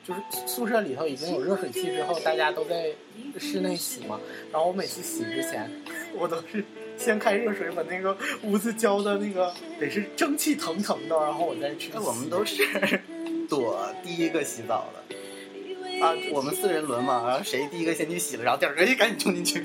[0.06, 2.91] 就是宿舍里头已经有热水器之后，大家都在
[3.39, 4.19] 室内洗嘛。
[4.52, 5.71] 然后我每次洗之前，
[6.13, 6.62] 我都是
[6.97, 12.99] 先开热水，把那个屋子浇的那个得是蒸汽腾腾的，然后我再去我们都是
[13.47, 16.06] 躲第一个洗澡的。
[16.06, 19.62] 啊，我们四人轮嘛，然后谁第一个先去洗了，然后第二个哎赶紧冲进去。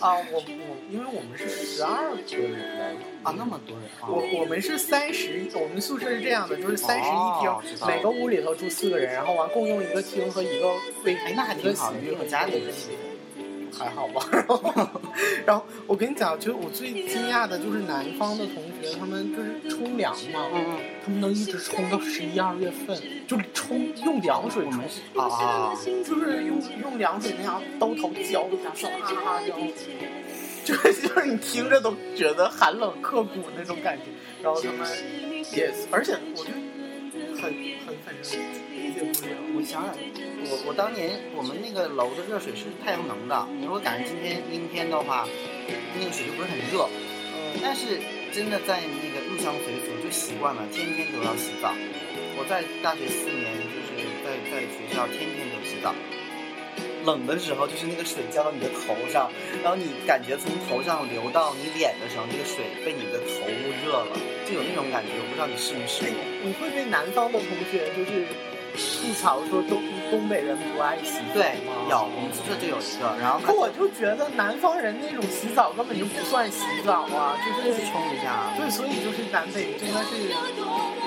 [0.00, 4.08] 啊，我我因为我们是十二个人啊，那么多人啊！
[4.08, 10.72] 我我们是三十，我们宿舍是这样的，就是三室一厅，哦每个屋里头住四个人，然后完共用一个厅和一个
[11.04, 13.16] 卫，哎，那还挺好的，洗浴和家里一个的气氛。
[13.78, 14.26] 还好吧。
[14.32, 14.74] 然后，
[15.44, 24.82] 然后我跟你讲，就是我最惊讶的就是南方的同学，他们就是冲凉嘛，嗯他们能一直冲到十一二月份，就冲用凉水冲，
[25.14, 25.74] 嗯啊，
[26.06, 29.66] 就是用用凉水那样兜头浇一下，唰哈哈然后
[30.66, 34.10] 就是就是你听着都觉得寒冷刻骨那种感觉。
[34.42, 34.82] 然后他们
[35.54, 36.50] 也，而且我就
[37.40, 37.54] 很
[37.86, 38.34] 很反正
[38.74, 39.38] 理解不了。
[39.54, 39.94] 我想想，
[40.50, 45.24] 我我当年我们那个楼的热水是太阳能的，你如果赶上今天阴天的话，
[45.94, 46.82] 那个水就不是很热。
[47.30, 47.98] 嗯但是
[48.34, 51.72] 真的在那个入乡随俗，就习惯了，天天都要洗澡。
[52.36, 55.94] 我在大学四年，就是在在学校天天都洗澡。
[57.06, 59.30] 冷的时候，就是那个水浇到你的头上，
[59.62, 63.46] 然后你感觉从头上流到你脸的时候，那个水被你的头
[63.86, 65.14] 热了，就有那种感觉。
[65.16, 66.18] 我不知道你试没试过？
[66.42, 68.26] 你会被南方的同学就是
[68.76, 71.86] 吐槽说东东北人不爱洗澡对，吗？
[71.88, 78.52] 有，我们宿舍就有一个，然后可我就觉得南方人那种洗澡根本就不算洗澡啊，就就是是冲一下。
[78.58, 80.36] 对，所以就是南北真的是有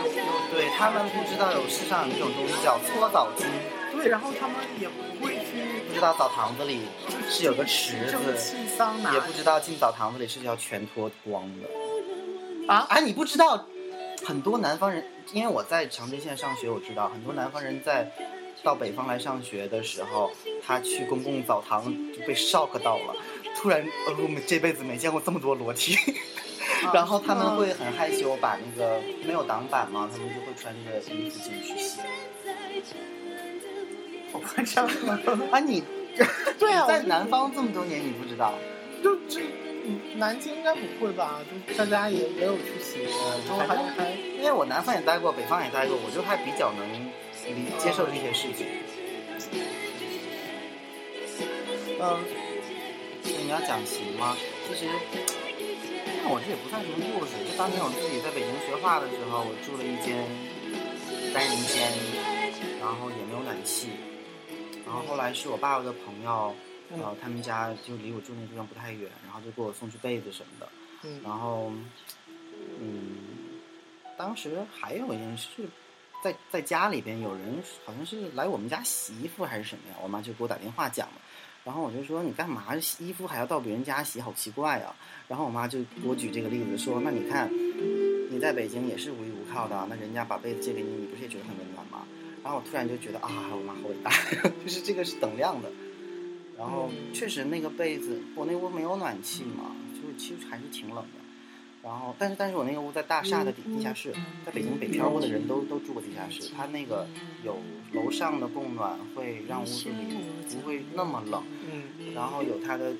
[0.02, 0.10] 有
[0.50, 3.46] 对他们不知道有世上有一种东西叫搓澡巾，
[3.94, 5.29] 对，然后他们也不会
[6.00, 6.84] 知道澡堂子里
[7.30, 8.56] 是有个池子，
[9.14, 12.74] 也不知道进澡堂子里是要全脱光的。
[12.74, 13.66] 啊，啊，你不知道，
[14.26, 18.10] 很多南方人，因为我在长春县上学，我知道很多南方人在
[18.64, 20.32] 到北方来上学的时候，
[20.66, 23.14] 他去公共澡堂就被 shock 到了，
[23.58, 25.98] 突然，呃，我们这辈子没见过这么多裸体。
[26.94, 32.00] 然后他们会很害羞，把那个没有挡板嘛，他们就会穿着衣服进去洗。
[34.34, 35.20] 好夸张啊！
[35.52, 35.84] 啊，你
[36.60, 38.54] 对啊， 在南方这么多年，你不知道？
[39.04, 39.42] 就这
[39.86, 41.40] 嗯南京应该不会吧？
[41.68, 48.68] 就大家也也有去洗过，然后还还因为我南方也待过，北方也待过，我就还比较能理接受这些事情。
[52.02, 52.18] 嗯
[53.22, 54.36] 所以你要讲行吗？
[54.68, 54.86] 其实，
[56.24, 57.32] 那我这也不算什么故事。
[57.46, 60.16] 就当年我自己在北京学画的时候，我住了一间
[61.34, 61.92] 单人间，
[62.80, 63.90] 然后也没有暖气。
[64.90, 66.56] 然后后来是我爸爸的朋友，
[66.90, 70.68] 然后他们家就离我住那地方不太远，然后就给我送去被子什么的。
[71.04, 71.72] 嗯然后，
[72.82, 73.18] 嗯，
[74.18, 75.70] 当时还有一件事，
[76.24, 81.22] 在在家里边有人好像是来我们家洗衣服还是什么呀，我妈就给我打电话讲了。
[81.64, 84.96] 然后我就说你干嘛洗衣服还要到别人家洗，好奇怪啊！
[85.28, 87.48] 然后我妈就给我举这个例子说，那你看
[88.32, 92.08] 你在北京也是无依无靠的，那人家把被子借给你，你不是也觉得很温暖吗？
[92.44, 94.12] 然后我突然就觉得啊，我妈好伟大，
[94.66, 95.70] 就是这个是等量的。
[96.58, 101.20] 然后确实那个被子，我那屋没有暖气嘛，就是其实还是挺冷的。
[101.82, 104.14] 然后，但是但是我那个屋在大厦的底地下室，
[104.46, 107.08] 在北京北漂过的人都都住过地下室，它那个
[107.46, 107.58] 有
[107.94, 109.96] 楼上的供暖，会让屋子里
[110.50, 111.42] 不会那么冷。
[111.72, 112.94] 嗯然后有他的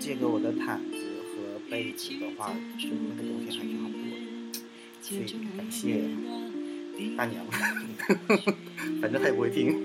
[0.00, 0.96] 借给我的毯子
[1.30, 4.60] 和被子的话，就那个冬天还挺好过的。
[5.00, 5.24] 所以
[5.56, 6.02] 感谢
[7.16, 7.44] 大娘，
[9.00, 9.82] 反正他也不会听。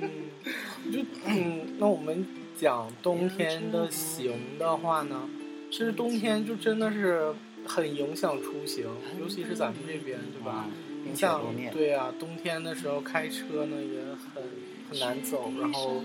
[0.00, 2.26] 嗯，就嗯，那我们
[2.58, 5.28] 讲冬天的行的话呢，
[5.70, 7.34] 其实冬天就真的是
[7.66, 8.86] 很影响出行，
[9.20, 10.66] 尤其是咱们这边，对吧？
[11.04, 14.00] 并且像对啊、冬天的时候开车呢也
[14.32, 14.42] 很
[14.88, 16.02] 很难走，然后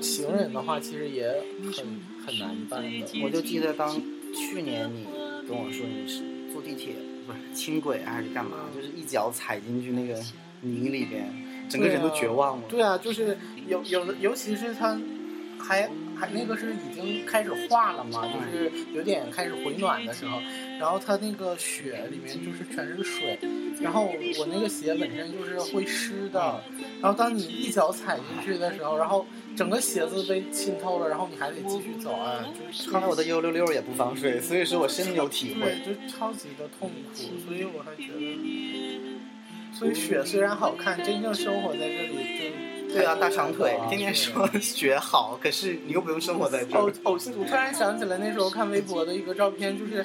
[0.00, 1.28] 行人的话其实也
[1.72, 1.84] 很
[2.24, 3.22] 很难办的。
[3.24, 3.90] 我就记得当
[4.32, 5.04] 去年你
[5.48, 6.94] 跟我说你是坐地铁
[7.26, 10.18] 不是轻轨还是干嘛，就是一脚踩进去那个
[10.60, 11.32] 泥里边，
[11.68, 12.64] 整个人都绝望了。
[12.68, 14.98] 对啊，就是有有的，尤其是他
[15.58, 15.88] 还
[16.20, 20.38] 还那个是已经开始化了嘛，就是有点开始回暖的时候，
[20.78, 23.38] 然后它那个雪里面就是全是水，
[23.80, 26.62] 然后我那个鞋本身就是会湿的，
[27.00, 29.24] 然后当你一脚踩进去的时候，然后
[29.56, 35.60] 整个鞋子被浸透了，然后你还得继续走啊，就是看来我的 U 六六也不防水，所以说我深有体会。
[35.60, 38.38] 对，就超级的痛苦，所以我还觉得，
[39.72, 46.92] 所以雪虽然好看，真正生活在这里就对啊，大长腿，啊天天说 雪好，可是你又不用生活在这儿呕。
[47.04, 50.04] 呕心，我突然想起来那时候看微博的一个照片，就是，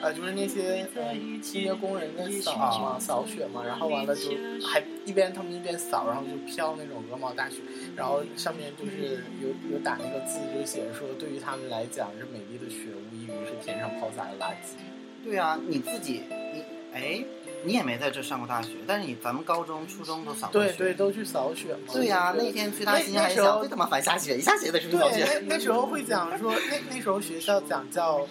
[0.00, 4.30] 呃，就是那些呃清洁工人在扫嘛，扫雪嘛，然后完了就
[4.66, 7.56] 还一边他们一边扫，然后就飘那种鹅毛大雪，
[7.96, 14.76] 然后上面就是有有打那个字，就写着说，对于他们来讲，这美丽的雪无异于是天上抛洒的垃圾。
[15.24, 17.24] 对啊，你自己，你哎，
[17.64, 20.72] 你也没在这上过大学，但是你咱们高中、初中都扫过雪。
[20.72, 21.92] 对对，都去扫雪嘛。
[21.92, 25.24] 对呀、就是那天去大心还想，最他妈烦下雪，一下雪得出去扫，雪。
[25.46, 28.26] 那那时候会讲说，那那时候学校讲叫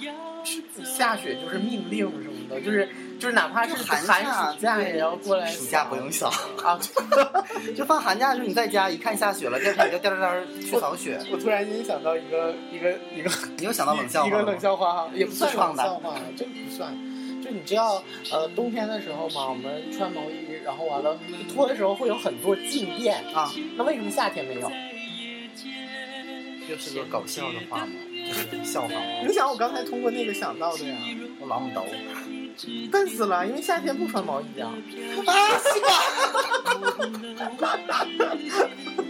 [0.83, 6.79] 下雪就是命令什么的，就是就是哪怕是寒寒假暑假也要过来暑假不扫用扫，啊。
[7.75, 11.19] 就放寒假的时候你在家一看下雪了，第二天你就颠颠颠去扫雪。
[11.31, 16.91] 我突然间想到一个一个一个你又想到冷笑话一个冷笑话哈，也不算笑话，真不算。
[17.51, 21.19] 就你知道，呃，冬天的时候嘛，我们穿毛衣，然后完了
[21.53, 24.71] 脱的时候会有很多静电，啊，那为什么夏天没有？
[26.69, 27.91] 就是个搞笑的话嘛，
[28.25, 29.01] 就是笑话嘛。
[29.27, 30.95] 你想，我刚才通过那个想到的呀，
[31.41, 31.83] 我老母刀。
[32.91, 34.71] 笨死了，因为夏天不穿毛衣啊。
[37.59, 38.05] 啊，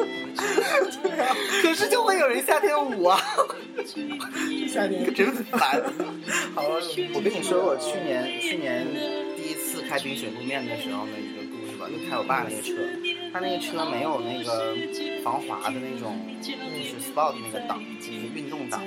[0.92, 1.36] 是吧？
[1.62, 3.22] 可是就会有人夏天舞啊，
[4.68, 5.82] 夏天真烦。
[6.56, 6.82] 好了，
[7.14, 8.86] 我跟你说，我去年去年
[9.38, 12.74] 第一次开冰雪路面的时候的一个故事吧，就开我爸那个车，
[13.32, 14.76] 他那个车没有那个
[15.24, 16.52] 防滑的那种，就
[16.84, 18.82] 是 sport 那个档，就是运动档。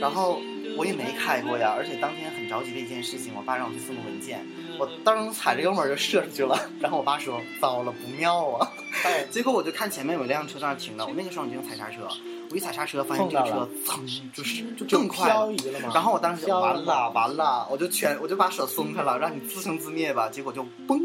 [0.00, 0.40] 然后
[0.76, 4.44] 我也没开过呀，而且当天很着急的一件事情，我爸让我去送个文件，
[4.78, 6.58] 我当时踩着油门就射出去了。
[6.80, 8.72] 然后我爸说：“糟了，不妙啊！”
[9.04, 12.08] 哎， 结果我就看前面有一辆车在那停着，我那个时候已经踩刹车，
[12.50, 15.46] 我一踩刹车发现这个车噌就是就就更快了。
[15.46, 15.90] 了。
[15.94, 20.28] 然后我当时就完了完了，我就全我就把手松开了，让你自生自灭吧。
[20.28, 21.00] 结果就嘣，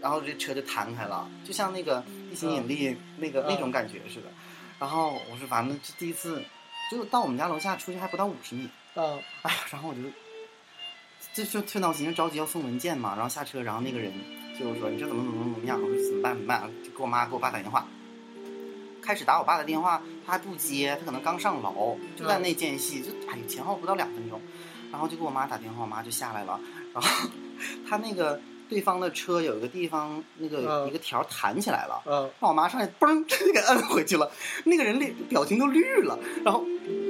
[0.00, 4.26] 然后这车就弹开了，就像那个地心引力那个、嗯那种感觉似的。
[4.78, 6.42] 然后我说完了，这第一次，
[6.90, 14.12] 就到我们家楼下出去还不到五十米，嗯，哎呀，然后我就就就特闹心，着急要送文件嘛，然后下车，然后那个人
[14.60, 17.86] 就是说你这怎么怎么怎么样，我说怎么办怎么办，就给我妈给我爸打电话。
[19.02, 24.38] 开始打我爸的电话，他还不接，他可能刚上楼，就在那间隙，就哎前后不到两分钟，
[24.92, 26.60] 然后就给我妈打电话，我妈就下来了，
[26.92, 27.30] 然后
[27.88, 28.38] 他那个
[28.68, 34.30] 对方的车有一个地方那个嗯一个条弹起来了，嗯，让我妈上来嘣 就给摁回去了，
[34.64, 36.62] 那个人脸表情都绿了，然后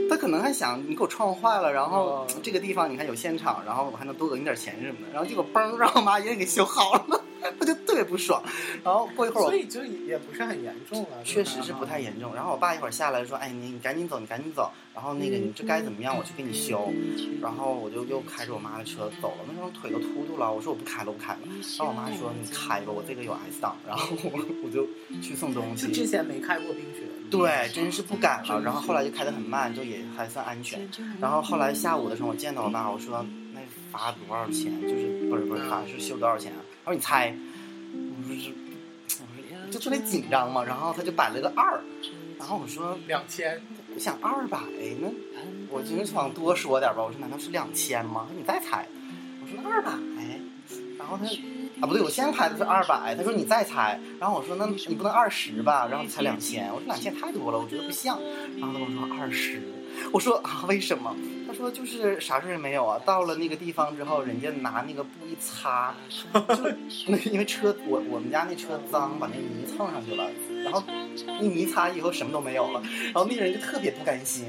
[0.09, 2.40] 他可能还想你给我撞坏了，然后嗯。
[2.42, 7.20] 这个地方你看有现场，然后我还能多讹你点钱什么的，然后结果嘣让我妈一人给修好了，
[7.59, 8.43] 他就特别不爽，
[8.84, 11.22] 然后过一会儿我所以就也不是很严重了。
[11.24, 12.34] 确实是不太严重。
[12.34, 14.70] 然后我爸一会儿下来说：“哎，你你赶紧走，你赶紧走。
[14.95, 16.93] 然后那个你这该怎么样，我去给你修。”
[17.41, 20.53] 然后我就又开着我妈的车走了，那时候腿都突突了。
[20.53, 21.38] 我说我不开了，我不开了。
[21.78, 24.30] 然后我妈说：“你开吧，我这个有 S 档。”然后我
[24.64, 24.86] 我就
[25.22, 26.07] 去送东就之。
[26.07, 27.03] 前没开过冰雪。
[27.30, 28.61] 对，真是不敢了。
[28.61, 30.80] 然后后来就开得很慢，就也还算安全。
[31.20, 33.39] 然后后来下午的时候，我见到我爸，我说：“那
[33.93, 34.80] 罚多少钱？
[34.82, 37.34] 就是不是不是罚是修多少钱啊？”他说：“你猜。”
[37.93, 38.51] 我说是，
[39.09, 39.26] 我
[39.66, 40.64] 说就特别紧张嘛。
[40.64, 41.80] 然后他就摆了个二，
[42.38, 43.61] 然后我说两千，
[43.95, 44.59] 我想二百
[45.01, 45.11] 呢，
[45.68, 47.03] 我就是想多说点吧。
[47.03, 48.28] 我说难道是两千吗？
[48.36, 48.86] 你再猜，
[49.43, 49.91] 我说那二百，
[50.97, 51.24] 然后他
[51.80, 58.20] 啊不对，我先猜的是二百，他说你再猜，然后我说那你不能二十吧，然后才两千，我说两千太多了，我觉得不像，
[58.59, 59.61] 然后他跟我说二十，
[60.12, 61.16] 我说啊为什么？
[61.51, 66.40] 他说就是啥事儿也没有啊，到了那个地方之后，人家拿那个布一擦，就
[67.11, 70.30] 那因为车我我们家那车脏，把那泥蹭上去了，
[70.62, 70.80] 然后
[71.40, 74.46] 一泥擦以后什么都没有了，然后那个人就特别不甘心。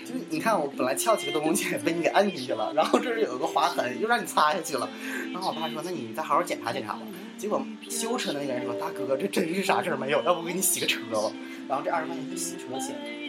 [0.00, 4.88] 就是你看，我本来翘起个东西被你给摁进去了，然后这儿有个划痕，又让你擦下去了。
[5.34, 7.00] 然后我爸说：“那你再好好检查检查吧。”
[7.36, 11.30] 结果修车的那个人说：“大哥，这真是啥事儿没有，要不我给你洗个车吧？”
[11.68, 13.27] 然后这二十块钱是洗车钱。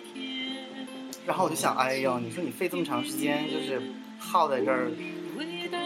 [1.29, 3.79] 然后我就想，哎呦，你说你费这么长时间，就是
[4.17, 4.89] 耗在这儿，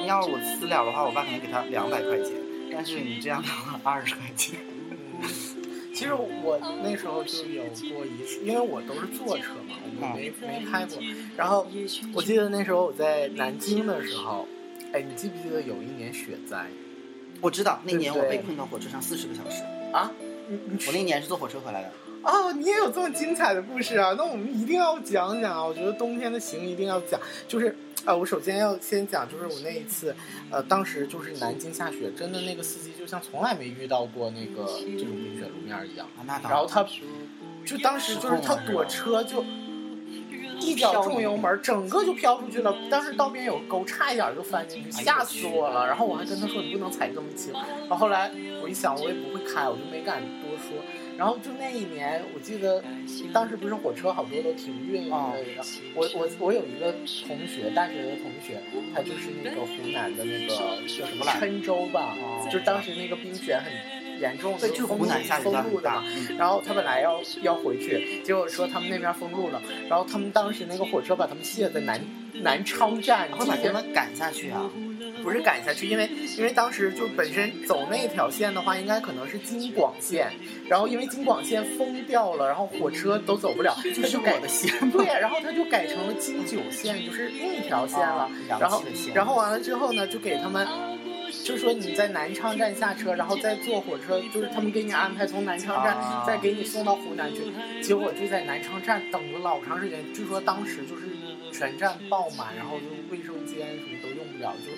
[0.07, 2.31] 要是我私了的话，我爸可能给他两百块钱，
[2.71, 4.57] 但是你这样的话二十块钱。
[5.93, 7.63] 其实我那时候就有
[7.93, 10.97] 过一次，因为我都是坐车嘛，我没没开过。
[11.35, 11.67] 然后
[12.13, 14.47] 我记得那时候我在南京的时候，
[14.93, 16.67] 哎，你记不记得有一年雪灾
[17.41, 20.09] 我知道那年我被困到火车上四十个小时，啊？
[20.47, 21.91] 你你我那年是坐火车回来的。
[22.23, 24.13] 哦，你也有这么精彩的故事啊？
[24.17, 25.63] 那我们一定要讲讲啊！
[25.63, 30.15] 我觉得冬天的行一定要讲，就是呃，我首先要先讲，就是我那一次，
[30.49, 36.07] 呃，当时就是南京下雪，真的那个司机就像从来没遇到过那个这种冰雪路面一样。
[36.25, 36.85] 然后他，
[37.65, 39.43] 就当时就是他躲车就
[40.61, 42.73] 一脚重油门，整个就飘出去了。
[42.89, 45.85] 当时道边有个沟，差一点就翻进去，吓死我了。
[45.85, 47.51] 然后我还跟他说你不能踩这么轻。
[47.51, 50.77] 然后后来我一想我也不会开，我就没敢多说。
[51.17, 52.83] 然后就那一年，我记得
[53.33, 55.33] 当时不是火车好多都停运了哦。
[55.95, 56.91] 我我我有一个
[57.27, 58.61] 同学，大学的同学，
[58.93, 60.55] 他就是那个湖南的那个
[60.87, 63.71] 叫什么郴州吧，哦就是当时那个冰雪很
[64.19, 66.03] 严重，对，就封湖南下雨封路的嘛。。
[66.05, 72.01] 嗯然后他本来要要回去，结果说他们那边封路了，然后他们当时那个火车把他们卸在南
[72.33, 74.69] 南昌站，然后把他们赶下去啊？
[75.23, 80.29] 不是赶下去，因为因为当时就本身走那条线的话，应该可能是京广线，
[80.67, 88.23] 然后因为京广线封掉了，然后火车都走不了，他就改的线 对，然后他就改成了京九线，就是另一条线了。
[88.23, 88.83] 啊然后
[89.15, 90.67] 然后完了之后呢，就给他们。
[91.43, 97.41] 就说你在南昌站下车，然后再坐火车，就是他们给你安排从南昌站啊再给你送到湖南去。
[97.81, 101.07] 结果就在南昌站等了老长时间，据说当时就是
[101.51, 104.71] 全站爆满，然后就卫生间什么都用不了，就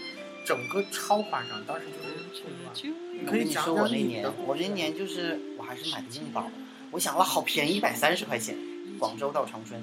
[0.45, 1.65] 整个超夸张。
[1.65, 2.93] 当时就是可以
[3.25, 6.49] 我跟你讲说我那年我那年就是我还是买的硬包，
[6.91, 8.55] 我想了好便宜，一百三十块钱，
[8.99, 9.81] 广州到长春，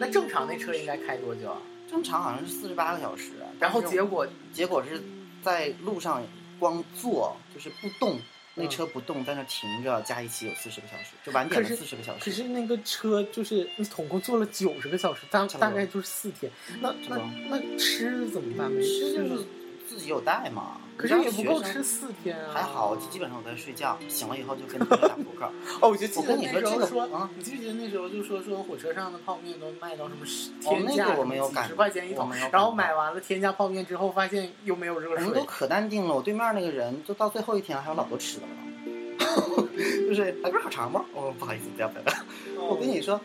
[0.00, 1.58] 那正常那车应该开多久啊？
[1.90, 5.02] 正常好像是四十八个小时，然后结果结果是
[5.42, 6.22] 在路上
[6.58, 8.18] 光坐就是不动，
[8.54, 12.24] 那嗯车不动在那停着，加一起有四十个小时，就晚点了四十个小时。
[12.24, 16.50] 可是那个车就是你总共坐了九十个小时，大大概就是四天。
[16.80, 17.18] 那那
[17.50, 18.70] 那吃怎么办？
[18.70, 19.44] 没吃就是
[19.92, 22.50] 自己有带嘛，可是也不够吃四天啊。
[22.54, 25.44] 还好，基本上我在睡觉，醒了以后就跟你们打扑克。
[25.82, 35.44] 哦，我就记我跟你得那时候说啊，你记不记得那时候就说说火车上的泡面都卖到什么十哦那天价，个我没有赶几十块钱一桶然后买完了天价泡面之后，发现又没有热水我们都。
[35.44, 39.68] 可淡定了，我对面那个人就到最后一天还有老多吃的了，
[40.08, 41.04] 就是来根好肠吗？
[41.12, 42.64] 哦，不好意思，不要不要。
[42.64, 43.20] 我跟你说，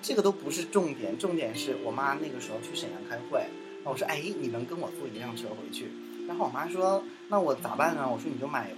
[0.00, 3.44] 这个都不是重点，重点是我妈那个时候去沈阳开会，
[3.84, 5.90] 我说，哎，你能跟我坐一辆车回去？
[6.32, 8.08] 然后我妈说，那我咋办呢？
[8.10, 8.68] 我说你就买，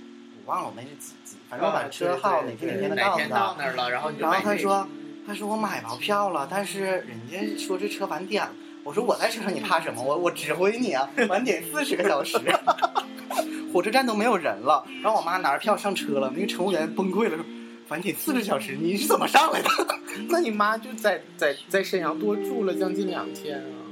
[0.45, 3.55] 我忘了我那是几几，反正我把车号哪天哪天的哪天到。
[3.57, 4.11] 那儿了，然后
[4.43, 4.85] 她说，
[5.25, 8.51] 她说我买着票了，但是人家说这车晚点了。
[8.83, 10.03] 我说我在车上，你怕什么？
[10.03, 12.37] 我我指挥你啊，晚点四十个小时。
[13.73, 17.45] 火车站都没有人了，然后我妈拿着票上车了，那个乘务员崩溃了，说
[17.91, 19.69] 晚点四十小时，你是怎么上来的？
[20.29, 23.84] 那你妈就在在在沈阳多住了将近两天啊？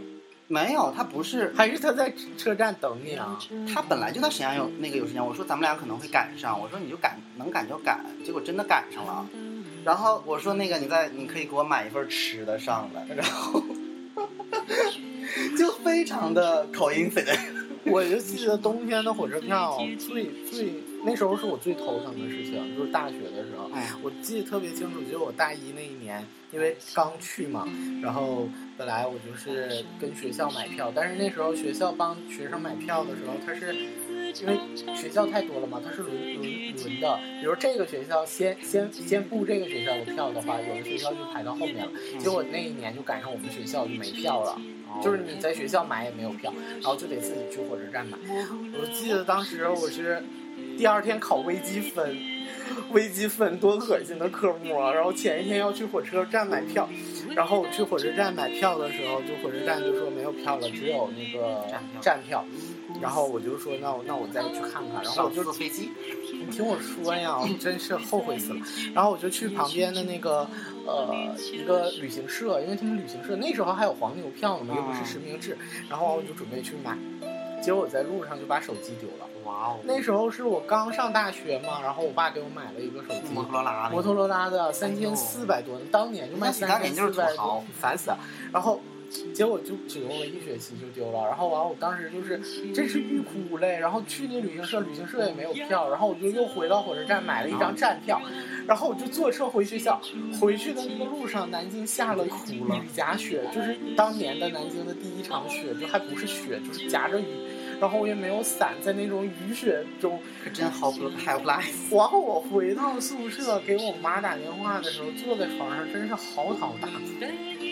[0.53, 3.39] 没有，他不是， 还是他在车站等你啊？
[3.73, 9.27] 他本来就在沈阳有那个有时间，我说咱们俩可能会赶上，我说你就赶能赶就赶，结果真的赶上了。
[9.83, 13.63] 然后我说那个你在你可以给我买一份吃的上来，然后
[15.59, 17.39] 就非常的 coincidence。
[17.91, 20.75] 我就记得冬天的火车票最最
[21.05, 23.69] 那时候是我最头疼的事情，就是大学的时候。
[23.75, 27.67] 哎，我记得特别清楚，就是我大一那一年，因为刚去嘛，
[28.03, 33.75] 然后本来我就是跟学校买票，但是那时候学校帮学生买票的时候，他是
[34.41, 36.43] 因为学校太多了嘛，它是轮轮
[36.75, 44.59] 轮的，比如这个学校先先先布这个学校的票的话，有的学校就排到后面了，结果那一年就赶上我们学校就没票了。
[45.03, 48.19] 就是你在学校买也没有票，然后就得自己去火车站买。
[48.79, 50.23] 我记得当时我是
[50.77, 52.15] 第二天考微积分，
[52.91, 54.93] 微积分多恶心的科目啊！
[54.93, 56.87] 然后前一天要去火车站买票，
[57.35, 62.45] 然后我去火车站买票的时候，就火车站就说没有票了，只有那个站票站票。
[63.03, 65.91] 然后我就说那我那我再去看看，然后我就坐飞机，
[66.33, 68.61] 你听我说呀，我真是后悔死了。
[68.95, 70.49] 然后我就去旁边的那个
[70.87, 75.59] 呃一个旅行社，因为他们旅行社那时候还有黄牛票呢嘛，又不是实名制。
[75.91, 76.97] 然后我就准备去买，
[77.61, 79.27] 结果我在路上就把手机丢了。
[79.45, 88.19] 哇哦，那时候是我刚上大学嘛，然后我爸给我买了一个手机，摩托罗拉，摩托罗拉的三千四百多，当年就卖那三千四百多，烦死了。
[88.53, 88.81] 然后
[89.33, 92.41] 结果就只用了一学期就丢了，然后完我当时就是
[92.73, 98.21] 真是欲哭无泪，然后去那旅行社，旅行社也没有票，然后我就又回到火车站买了一张站票，
[98.67, 100.01] 然后我就坐车回学校，
[100.41, 102.63] 回去的那个路上，南京下了雨
[102.95, 107.25] 夹雪，就是当年的南京的第一场雪，就还不是雪，就是夹着雨。
[107.81, 111.97] 然后我也没有伞，在那种雨雪中，可真 help helpless。
[111.97, 117.72] 然后我回到宿舍给我妈打电话的时候，坐在床上真是嚎啕大哭。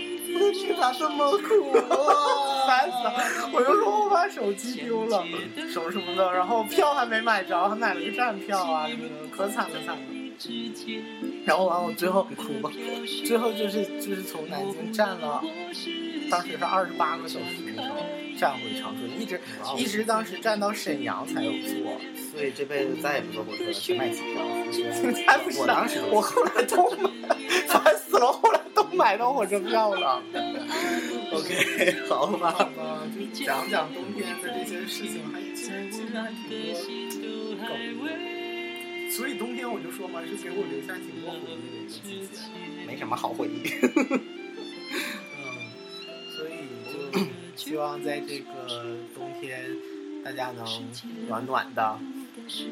[0.52, 2.66] 你咋这么苦啊？
[2.66, 3.50] 烦死了！
[3.52, 5.24] 我就说我把手机丢了，
[5.70, 10.02] 什么什么的，然后票还没买着，还买了个站票啊什么的，可惨可惨了。
[11.44, 12.70] 然后完我最后哭吧。
[13.26, 15.42] 最后就是就是从南京站了，
[16.30, 17.96] 当时是二十八个小时那时候
[18.38, 19.40] 站回长春，一直
[19.76, 21.92] 一直当时站到沈阳才有座。
[22.32, 24.42] 所以这辈子再也不坐火车了，只买机票。
[25.26, 27.10] 才不是我当时我后来都买，
[27.68, 28.59] 烦死了，后来都
[28.92, 30.22] 买到火车票了。
[31.32, 32.70] OK， 好好吧。
[33.14, 37.70] 就讲讲冬天的这些事情，还其实其实还挺多梗。
[39.10, 42.42] 所以冬天我就说嘛，是给我留下挺多回忆的一个季节。
[42.86, 43.62] 没什么好回忆。
[45.36, 45.42] 嗯，
[46.36, 46.50] 所以
[47.12, 47.20] 就
[47.56, 49.76] 希望在这个冬天，
[50.24, 50.64] 大家能
[51.28, 51.98] 暖暖的，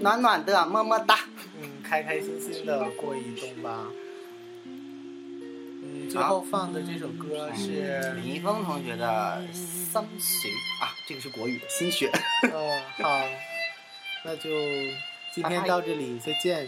[0.00, 1.18] 暖暖的，么么哒。
[1.60, 3.86] 嗯，开开心心的过一冬吧。
[6.08, 10.48] 嗯，最后放的这首歌是，李易峰同学的《心血》
[10.82, 12.10] 啊，这个是国语的心血。
[12.52, 13.20] 哦，好，
[14.24, 14.50] 那就
[15.34, 16.66] 今天到这里，再见。